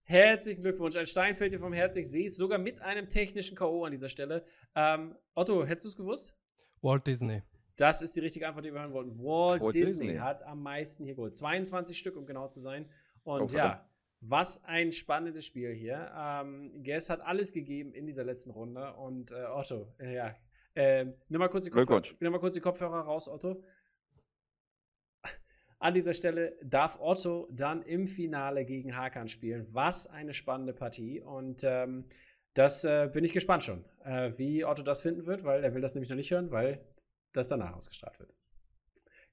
Herzlichen 0.02 0.61
Glückwunsch. 0.61 0.96
Ein 0.96 1.06
Stein 1.06 1.35
fällt 1.35 1.54
dir 1.54 1.59
vom 1.59 1.72
Herzen. 1.72 2.00
Ich 2.00 2.11
sehe 2.11 2.28
es 2.28 2.37
sogar 2.37 2.59
mit 2.59 2.82
einem 2.82 3.09
technischen 3.09 3.56
K.O. 3.56 3.85
an 3.87 3.92
dieser 3.92 4.11
Stelle. 4.11 4.44
Ähm, 4.74 5.16
Otto, 5.35 5.64
hättest 5.64 5.87
du 5.87 5.88
es 5.88 5.96
gewusst? 5.96 6.37
Walt 6.82 7.06
Disney. 7.06 7.42
Das 7.76 8.00
ist 8.00 8.16
die 8.16 8.20
richtige 8.20 8.48
Antwort, 8.48 8.64
die 8.64 8.72
wir 8.72 8.80
hören 8.80 8.92
wollten. 8.92 9.18
Walt, 9.18 9.60
Walt 9.60 9.74
Disney, 9.74 10.06
Disney. 10.06 10.18
hat 10.18 10.42
am 10.42 10.62
meisten 10.62 11.04
hier 11.04 11.14
geholt. 11.14 11.36
22 11.36 11.98
Stück, 11.98 12.16
um 12.16 12.26
genau 12.26 12.48
zu 12.48 12.60
sein. 12.60 12.88
Und 13.22 13.50
verdammt. 13.50 13.52
ja, 13.52 13.90
was 14.20 14.64
ein 14.64 14.92
spannendes 14.92 15.44
Spiel 15.44 15.72
hier. 15.72 16.10
Ähm, 16.16 16.82
Guess 16.82 17.10
hat 17.10 17.20
alles 17.20 17.52
gegeben 17.52 17.92
in 17.92 18.06
dieser 18.06 18.24
letzten 18.24 18.50
Runde. 18.50 18.94
Und 18.94 19.32
äh, 19.32 19.44
Otto, 19.44 19.94
äh, 19.98 20.14
ja, 20.14 20.34
ähm, 20.74 21.14
nimm, 21.28 21.38
mal 21.38 21.48
kurz 21.48 21.64
die 21.64 21.70
Kopfhörer, 21.70 22.02
nimm 22.20 22.32
mal 22.32 22.38
kurz 22.38 22.54
die 22.54 22.60
Kopfhörer 22.60 23.00
raus, 23.00 23.28
Otto. 23.28 23.62
An 25.78 25.92
dieser 25.92 26.14
Stelle 26.14 26.56
darf 26.62 26.98
Otto 27.00 27.48
dann 27.50 27.82
im 27.82 28.06
Finale 28.06 28.64
gegen 28.64 28.96
Hakan 28.96 29.28
spielen. 29.28 29.66
Was 29.72 30.06
eine 30.06 30.32
spannende 30.32 30.72
Partie. 30.72 31.20
Und 31.20 31.62
ähm, 31.64 32.06
das 32.54 32.84
äh, 32.84 33.10
bin 33.12 33.24
ich 33.24 33.34
gespannt 33.34 33.64
schon, 33.64 33.84
äh, 34.02 34.32
wie 34.36 34.64
Otto 34.64 34.82
das 34.82 35.02
finden 35.02 35.26
wird, 35.26 35.44
weil 35.44 35.62
er 35.62 35.74
will 35.74 35.82
das 35.82 35.94
nämlich 35.94 36.08
noch 36.08 36.16
nicht 36.16 36.30
hören, 36.30 36.50
weil 36.50 36.80
das 37.37 37.49
danach 37.49 37.75
ausgestrahlt 37.75 38.18
wird. 38.18 38.33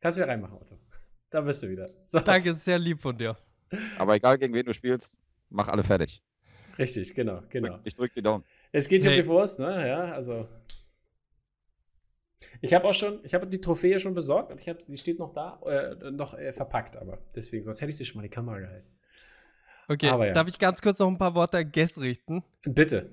Kannst 0.01 0.17
wieder 0.17 0.27
reinmachen, 0.27 0.57
Otto. 0.57 0.77
Da 1.29 1.41
bist 1.41 1.63
du 1.63 1.69
wieder. 1.69 1.89
So, 1.99 2.19
Danke, 2.19 2.51
ist 2.51 2.63
sehr 2.63 2.77
lieb 2.77 2.99
von 3.01 3.17
dir. 3.17 3.35
Aber 3.97 4.13
egal, 4.13 4.37
gegen 4.37 4.53
wen 4.53 4.63
du 4.67 4.71
spielst, 4.71 5.11
mach 5.49 5.67
alle 5.67 5.83
fertig. 5.83 6.21
Richtig, 6.77 7.15
genau, 7.15 7.41
genau. 7.49 7.79
Ich 7.83 7.95
drück 7.95 8.13
die 8.13 8.21
Daumen. 8.21 8.43
Es 8.71 8.87
geht 8.87 9.01
hier 9.01 9.09
Hey. 9.09 9.19
um 9.19 9.23
die 9.25 9.29
Wurst, 9.29 9.57
ne? 9.59 9.87
Ja, 9.87 10.03
also. 10.13 10.47
Ich 12.61 12.71
habe 12.73 12.85
auch 12.87 12.93
schon, 12.93 13.19
ich 13.23 13.33
habe 13.33 13.47
die 13.47 13.59
Trophäe 13.59 13.99
schon 13.99 14.13
besorgt 14.13 14.51
und 14.51 14.59
ich 14.61 14.69
habe, 14.69 14.77
die 14.87 14.97
steht 14.97 15.17
noch 15.17 15.33
da, 15.33 15.59
äh, 15.65 16.11
noch 16.11 16.35
äh, 16.37 16.53
verpackt, 16.53 16.97
aber 16.97 17.17
deswegen, 17.35 17.63
sonst 17.63 17.81
hätte 17.81 17.89
ich 17.89 17.97
sie 17.97 18.05
schon 18.05 18.17
mal 18.19 18.23
in 18.25 18.29
die 18.29 18.35
Kamera 18.35 18.59
gehalten. 18.59 18.87
Okay, 19.87 20.09
Aber 20.09 20.27
ja. 20.27 20.33
darf 20.33 20.47
ich 20.47 20.59
ganz 20.59 20.81
kurz 20.81 20.99
noch 20.99 21.07
ein 21.07 21.17
paar 21.17 21.33
Worte 21.35 21.57
an 21.57 21.71
Guess 21.71 21.99
richten? 21.99 22.43
Bitte. 22.63 23.09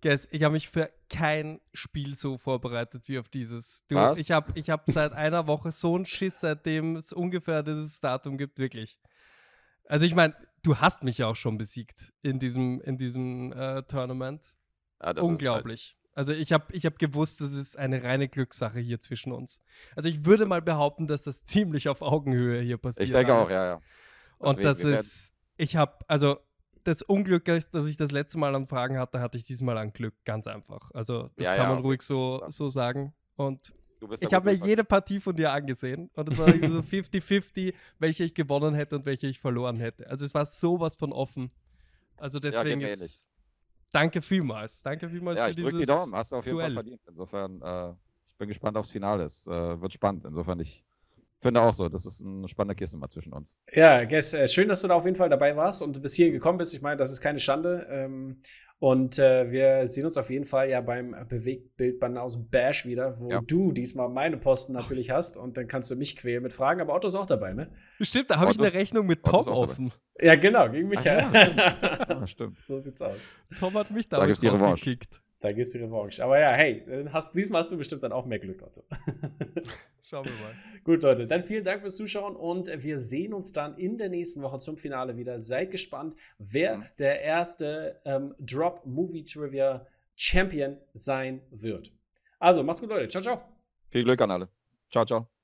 Guess, 0.00 0.28
ich 0.30 0.44
habe 0.44 0.52
mich 0.52 0.68
für 0.68 0.90
kein 1.10 1.60
Spiel 1.72 2.14
so 2.14 2.38
vorbereitet 2.38 3.08
wie 3.08 3.18
auf 3.18 3.28
dieses. 3.28 3.84
Du, 3.88 3.96
Was? 3.96 4.18
Ich 4.18 4.30
habe 4.30 4.52
ich 4.54 4.70
hab 4.70 4.88
seit 4.90 5.12
einer 5.12 5.46
Woche 5.48 5.72
so 5.72 5.96
einen 5.96 6.06
Schiss, 6.06 6.40
seitdem 6.40 6.94
es 6.96 7.12
ungefähr 7.12 7.62
dieses 7.64 8.00
Datum 8.00 8.38
gibt, 8.38 8.58
wirklich. 8.58 9.00
Also 9.86 10.06
ich 10.06 10.14
meine, 10.14 10.34
du 10.62 10.76
hast 10.76 11.02
mich 11.02 11.18
ja 11.18 11.26
auch 11.26 11.34
schon 11.36 11.58
besiegt 11.58 12.12
in 12.22 12.38
diesem, 12.38 12.80
in 12.82 12.96
diesem 12.96 13.52
äh, 13.52 13.82
Tournament. 13.84 14.54
Ja, 15.02 15.12
das 15.14 15.24
ist 15.24 15.28
Unglaublich. 15.28 15.96
Also 16.14 16.32
ich 16.32 16.52
habe 16.52 16.66
ich 16.72 16.84
hab 16.84 16.98
gewusst, 16.98 17.40
das 17.40 17.52
ist 17.52 17.76
eine 17.78 18.02
reine 18.02 18.28
Glückssache 18.28 18.80
hier 18.80 19.00
zwischen 19.00 19.32
uns. 19.32 19.60
Also 19.96 20.08
ich 20.08 20.24
würde 20.24 20.46
mal 20.46 20.60
behaupten, 20.60 21.06
dass 21.06 21.22
das 21.22 21.44
ziemlich 21.44 21.88
auf 21.88 22.02
Augenhöhe 22.02 22.60
hier 22.60 22.74
Halt, 22.74 22.82
passiert. 22.82 23.04
ich 23.06 23.12
denke 23.12 23.34
auch, 23.34 23.50
ja, 23.50 23.64
ja. 23.66 23.80
Und 24.38 24.64
das 24.64 24.80
wir 24.80 24.90
werden- 24.90 25.00
ist, 25.00 25.32
ich 25.56 25.76
habe, 25.76 25.96
also 26.08 26.38
das 26.88 27.02
Unglück, 27.02 27.44
das 27.44 27.70
das 27.70 27.86
ich 27.86 27.96
das 27.96 28.10
letzte 28.10 28.38
Mal 28.38 28.54
an 28.54 28.66
Fragen 28.66 28.98
hatte, 28.98 29.20
hatte 29.20 29.36
ich 29.38 29.44
diesmal 29.44 29.78
an 29.78 29.92
Glück, 29.92 30.14
ganz 30.24 30.46
einfach. 30.46 30.90
Also 30.92 31.30
das 31.36 31.44
Ja, 31.44 31.50
kann 31.52 31.58
ja, 31.64 31.68
man 31.68 31.78
okay. 31.78 31.86
ruhig 31.86 32.02
so, 32.02 32.42
so 32.48 32.68
sagen. 32.68 33.14
Und 33.36 33.72
ich 34.20 34.32
habe 34.32 34.50
mir 34.50 34.56
jede 34.56 34.84
Partie 34.84 35.20
von 35.20 35.34
dir 35.36 35.52
angesehen 35.52 36.10
und 36.14 36.28
es 36.28 36.38
war 36.38 36.46
so 36.46 36.52
50-50, 36.80 37.74
welche 37.98 38.24
ich 38.24 38.34
gewonnen 38.34 38.74
hätte 38.74 38.96
und 38.96 39.06
welche 39.06 39.26
ich 39.26 39.38
verloren 39.40 39.76
hätte. 39.76 40.08
Also 40.08 40.24
es 40.24 40.34
war 40.34 40.46
sowas 40.46 40.96
von 40.96 41.12
offen. 41.12 41.50
Also 42.16 42.38
deswegen 42.38 42.78
mir 42.78 42.88
ist. 42.88 43.28
Danke 43.92 44.20
vielmals. 44.22 44.82
Danke 44.82 45.08
vielmals 45.08 45.38
Ja, 45.38 45.44
für 45.46 45.50
ich 45.50 45.56
dieses 45.56 45.78
die 45.80 45.86
Daumen. 45.86 46.14
Hast 46.14 46.32
du 46.32 46.36
auf 46.36 46.44
jeden 46.44 46.56
Duell. 46.56 46.66
Fall 46.68 46.74
verdient. 46.74 47.00
Insofern, 47.08 47.62
äh, 47.62 47.94
ich 48.26 48.36
bin 48.36 48.48
gespannt 48.48 48.76
aufs 48.76 48.90
Finale. 48.90 49.24
Es 49.24 49.46
äh, 49.46 49.80
wird 49.80 49.92
spannend. 49.92 50.24
Insofern, 50.24 50.60
ich 50.60 50.84
Finde 51.40 51.62
auch 51.62 51.74
so. 51.74 51.88
Das 51.88 52.04
ist 52.04 52.24
eine 52.24 52.48
spannende 52.48 52.74
Kiste 52.74 52.96
mal 52.96 53.08
zwischen 53.08 53.32
uns. 53.32 53.54
Ja, 53.72 54.04
Guess, 54.04 54.34
äh, 54.34 54.48
schön, 54.48 54.68
dass 54.68 54.82
du 54.82 54.88
da 54.88 54.94
auf 54.94 55.04
jeden 55.04 55.16
Fall 55.16 55.28
dabei 55.28 55.56
warst 55.56 55.82
und 55.82 56.02
bis 56.02 56.14
hierhin 56.14 56.32
gekommen 56.34 56.58
bist. 56.58 56.74
Ich 56.74 56.82
meine, 56.82 56.96
das 56.96 57.12
ist 57.12 57.20
keine 57.20 57.38
Schande. 57.38 57.86
Ähm, 57.90 58.40
und 58.80 59.18
äh, 59.18 59.50
wir 59.50 59.86
sehen 59.88 60.04
uns 60.04 60.16
auf 60.16 60.30
jeden 60.30 60.44
Fall 60.44 60.70
ja 60.70 60.80
beim 60.80 61.16
Bewegtbildbanner 61.28 62.22
aus 62.22 62.34
dem 62.34 62.48
Bash 62.48 62.86
wieder, 62.86 63.18
wo 63.18 63.28
ja. 63.28 63.40
du 63.40 63.72
diesmal 63.72 64.08
meine 64.08 64.36
Posten 64.36 64.72
natürlich 64.72 65.10
hast 65.10 65.36
und 65.36 65.56
dann 65.56 65.66
kannst 65.66 65.90
du 65.90 65.96
mich 65.96 66.14
quälen 66.14 66.44
mit 66.44 66.52
Fragen, 66.52 66.80
aber 66.80 66.94
Otto 66.94 67.08
ist 67.08 67.16
auch 67.16 67.26
dabei, 67.26 67.54
ne? 67.54 67.72
Stimmt, 68.00 68.30
da 68.30 68.38
habe 68.38 68.52
ich 68.52 68.58
eine 68.58 68.72
Rechnung 68.72 69.06
mit 69.06 69.24
Tom 69.24 69.48
offen. 69.48 69.92
Ja, 70.20 70.36
genau, 70.36 70.70
gegen 70.70 70.88
mich. 70.88 71.02
ja, 71.02 71.28
stimmt. 71.28 71.56
ja, 71.58 72.26
stimmt. 72.28 72.62
so 72.62 72.78
sieht's 72.78 73.02
aus. 73.02 73.18
Tom 73.58 73.74
hat 73.74 73.90
mich 73.90 74.08
damals 74.08 74.40
da 74.40 74.50
rausgekickt. 74.50 75.20
Da 75.40 75.52
gehst 75.52 75.74
du 75.74 75.78
Revanche. 75.78 76.22
Aber 76.22 76.38
ja, 76.38 76.52
hey, 76.52 76.84
hast, 77.12 77.34
diesmal 77.34 77.60
hast 77.60 77.70
du 77.70 77.76
bestimmt 77.76 78.02
dann 78.02 78.12
auch 78.12 78.26
mehr 78.26 78.38
Glück, 78.38 78.62
Otto. 78.62 78.82
Schauen 80.02 80.24
wir 80.24 80.32
mal. 80.32 80.54
Gut, 80.84 81.02
Leute, 81.02 81.26
dann 81.26 81.42
vielen 81.42 81.64
Dank 81.64 81.82
fürs 81.82 81.96
Zuschauen 81.96 82.34
und 82.34 82.68
wir 82.82 82.98
sehen 82.98 83.34
uns 83.34 83.52
dann 83.52 83.76
in 83.76 83.98
der 83.98 84.08
nächsten 84.08 84.42
Woche 84.42 84.58
zum 84.58 84.76
Finale 84.76 85.16
wieder. 85.16 85.38
Seid 85.38 85.70
gespannt, 85.70 86.16
wer 86.38 86.78
mhm. 86.78 86.84
der 86.98 87.20
erste 87.20 88.00
ähm, 88.04 88.34
Drop 88.38 88.84
Movie 88.84 89.24
Trivia 89.24 89.86
Champion 90.16 90.78
sein 90.92 91.42
wird. 91.50 91.92
Also, 92.40 92.62
macht's 92.62 92.80
gut, 92.80 92.90
Leute. 92.90 93.08
Ciao, 93.08 93.22
ciao. 93.22 93.42
Viel 93.90 94.04
Glück 94.04 94.20
an 94.20 94.30
alle. 94.30 94.48
Ciao, 94.90 95.04
ciao. 95.04 95.37